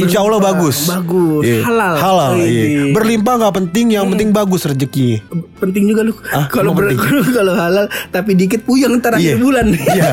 [0.00, 1.42] Insya Allah bagus Bagus.
[1.44, 1.60] Iya.
[1.62, 1.94] Halal.
[1.96, 2.46] Halal iya.
[2.46, 2.92] Idih.
[2.92, 5.18] Berlimpah nggak penting Yang penting bagus rezekinya
[5.60, 6.72] penting juga lu Ah, kalau
[7.36, 9.36] kalau halal tapi dikit puyeng ntar Iya.
[9.36, 10.08] akhir bulan Iya.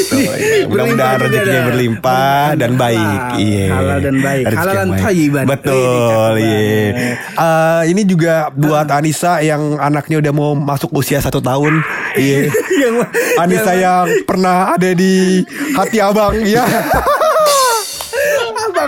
[0.00, 0.66] Tuh, iya.
[0.66, 3.20] Mudah-mudahan rezekinya berlimpah dan baik.
[3.36, 3.66] Iya.
[3.70, 4.42] Halal dan baik.
[4.42, 5.02] Rezeki Halal dan baik.
[5.02, 5.44] thayyiban.
[5.46, 6.88] Betul, iya.
[7.20, 11.84] Eh, ini juga buat Anissa yang anaknya udah mau masuk usia satu tahun.
[12.16, 12.48] Iya.
[13.42, 15.44] Anissa yang pernah ada di
[15.76, 16.64] hati abang, ya.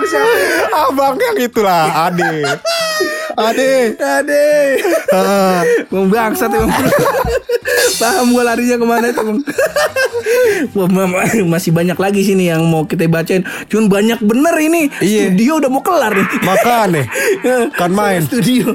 [0.02, 0.78] Abang siapa?
[0.90, 2.32] Abang yang itulah, Ade.
[3.38, 3.72] Ade.
[3.96, 4.46] Ade.
[5.14, 6.72] Ah, Bang bangsat emang
[8.00, 9.38] Paham gue larinya ke mana itu bang
[11.44, 15.28] Masih banyak lagi sini yang mau kita bacain Cuman banyak bener ini Iya.
[15.28, 17.06] Studio udah mau kelar nih makan nih.
[17.78, 18.20] Kan main.
[18.22, 18.72] Studio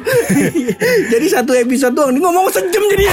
[1.12, 3.06] Jadi satu episode doang Ini ngomong sejam jadi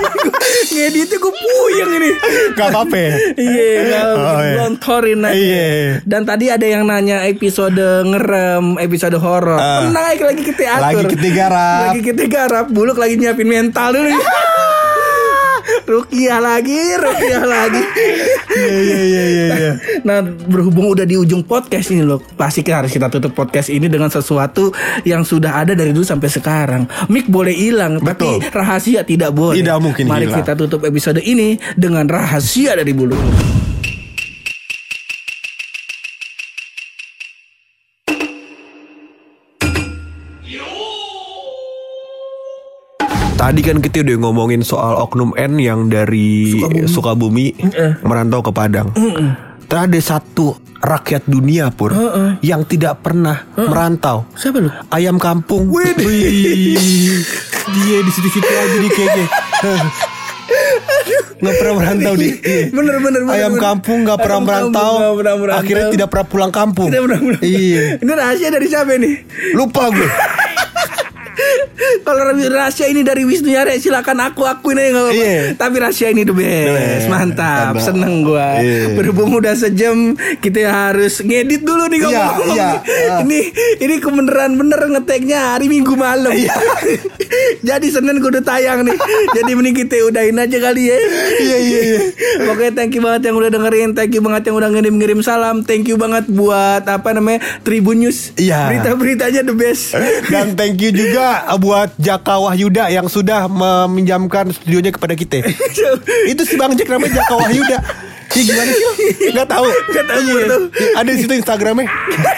[0.72, 2.10] Ngeditnya gue puyeng ini
[2.52, 2.96] Gak apa-apa.
[2.96, 3.12] ya?
[3.34, 4.54] Iya Oh, iya.
[4.58, 5.70] Lontorin aja Iya.
[6.02, 9.84] Dan tadi ada yang nanya episode ngerem Episode horor Ah.
[9.84, 11.80] Tenang lagi kita atur Lagi kita garap.
[11.86, 14.10] Lagi kita garap Buluk lagi nyiapin mental dulu
[15.82, 17.82] Rukiah lagi Rukiah lagi
[18.52, 19.46] Iya iya iya iya.
[19.52, 19.72] iya.
[20.02, 23.86] Nah berhubung udah di ujung podcast ini loh Pasti kita harus kita tutup podcast ini
[23.86, 24.70] Dengan sesuatu
[25.02, 27.98] yang sudah ada dari dulu sampai sekarang Mic boleh hilang.
[27.98, 30.38] Tapi rahasia tidak boleh Tidak mungkin Mari hilang.
[30.44, 33.16] kita tutup episode ini Dengan rahasia dari bulu
[43.52, 46.56] Tadi kan kita udah ngomongin soal oknum N yang dari
[46.88, 47.52] Sukabumi,
[48.00, 48.96] merantau ke Padang.
[49.68, 51.92] Terus ada satu rakyat dunia pur
[52.40, 54.24] yang tidak pernah merantau.
[54.40, 54.72] Siapa lu?
[54.88, 55.68] Ayam kampung.
[55.68, 55.84] Wih,
[57.76, 59.26] dia di situ-situ aja di kayaknya.
[61.44, 62.32] Nggak pernah merantau nih.
[62.40, 62.64] Iya.
[62.72, 63.64] Bener bener bener Ayam bener.
[63.68, 64.92] kampung nggak pernah merantau.
[64.96, 65.60] nggak pernah merantau.
[65.60, 66.88] Akhirnya tidak pernah pulang kampung.
[66.88, 67.42] Tidak pernah pulang.
[67.44, 68.00] Iya.
[68.00, 69.14] Ini rahasia dari siapa nih?
[69.52, 70.08] Lupa gue.
[72.06, 75.22] Kalau rahasia ini dari Wisnu Yare silakan aku akuin aja nggak apa-apa.
[75.24, 75.42] Iya.
[75.56, 76.68] Tapi rahasia ini the best.
[76.76, 77.06] best.
[77.08, 77.82] Mantap, Mantap.
[77.82, 78.60] seneng gua.
[78.60, 78.92] Iya.
[78.94, 80.14] Berhubung udah sejam,
[80.44, 82.56] kita harus ngedit dulu nih Iya, ngomong-ngomong.
[82.56, 82.70] iya.
[83.24, 83.40] Ini
[83.80, 86.32] ini kebenaran bener ngeteknya hari Minggu malam.
[86.32, 86.52] Iya.
[87.68, 88.96] Jadi Senin gue udah tayang nih.
[89.32, 90.96] Jadi mending kita udahin aja kali ya.
[91.40, 92.00] Iya iya iya.
[92.48, 95.88] Pokoknya thank you banget yang udah dengerin, thank you banget yang udah ngirim-ngirim salam, thank
[95.88, 98.36] you banget buat apa namanya Tribun News.
[98.36, 98.68] Iya.
[98.68, 99.96] Berita-beritanya the best.
[100.28, 101.21] Dan thank you juga
[101.56, 105.42] buat Jaka Wahyuda yang sudah meminjamkan studionya kepada kita.
[106.32, 107.78] Itu si Bang Jack namanya Jaka Wahyuda.
[108.32, 108.84] Ya gimana sih?
[109.30, 109.66] Gak tahu.
[109.68, 110.32] Nggak tahu, Iya.
[110.32, 110.62] nggak tahu.
[110.96, 111.84] Ada di situ Instagramnya.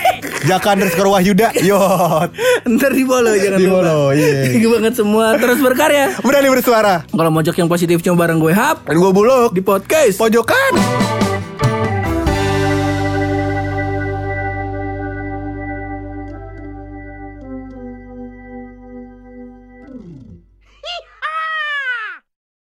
[0.50, 1.48] Jaka underscore Wahyuda.
[1.62, 2.30] Yot.
[2.66, 3.74] Ntar di follow jangan Di lupa.
[3.78, 4.34] follow, iya.
[4.44, 5.38] Thank you banget semua.
[5.38, 6.18] Terus berkarya.
[6.18, 7.06] Berani bersuara.
[7.06, 10.18] Kalau mojok yang positif cuma bareng gue Hap Dan gue buluk di podcast.
[10.18, 11.13] pojokan.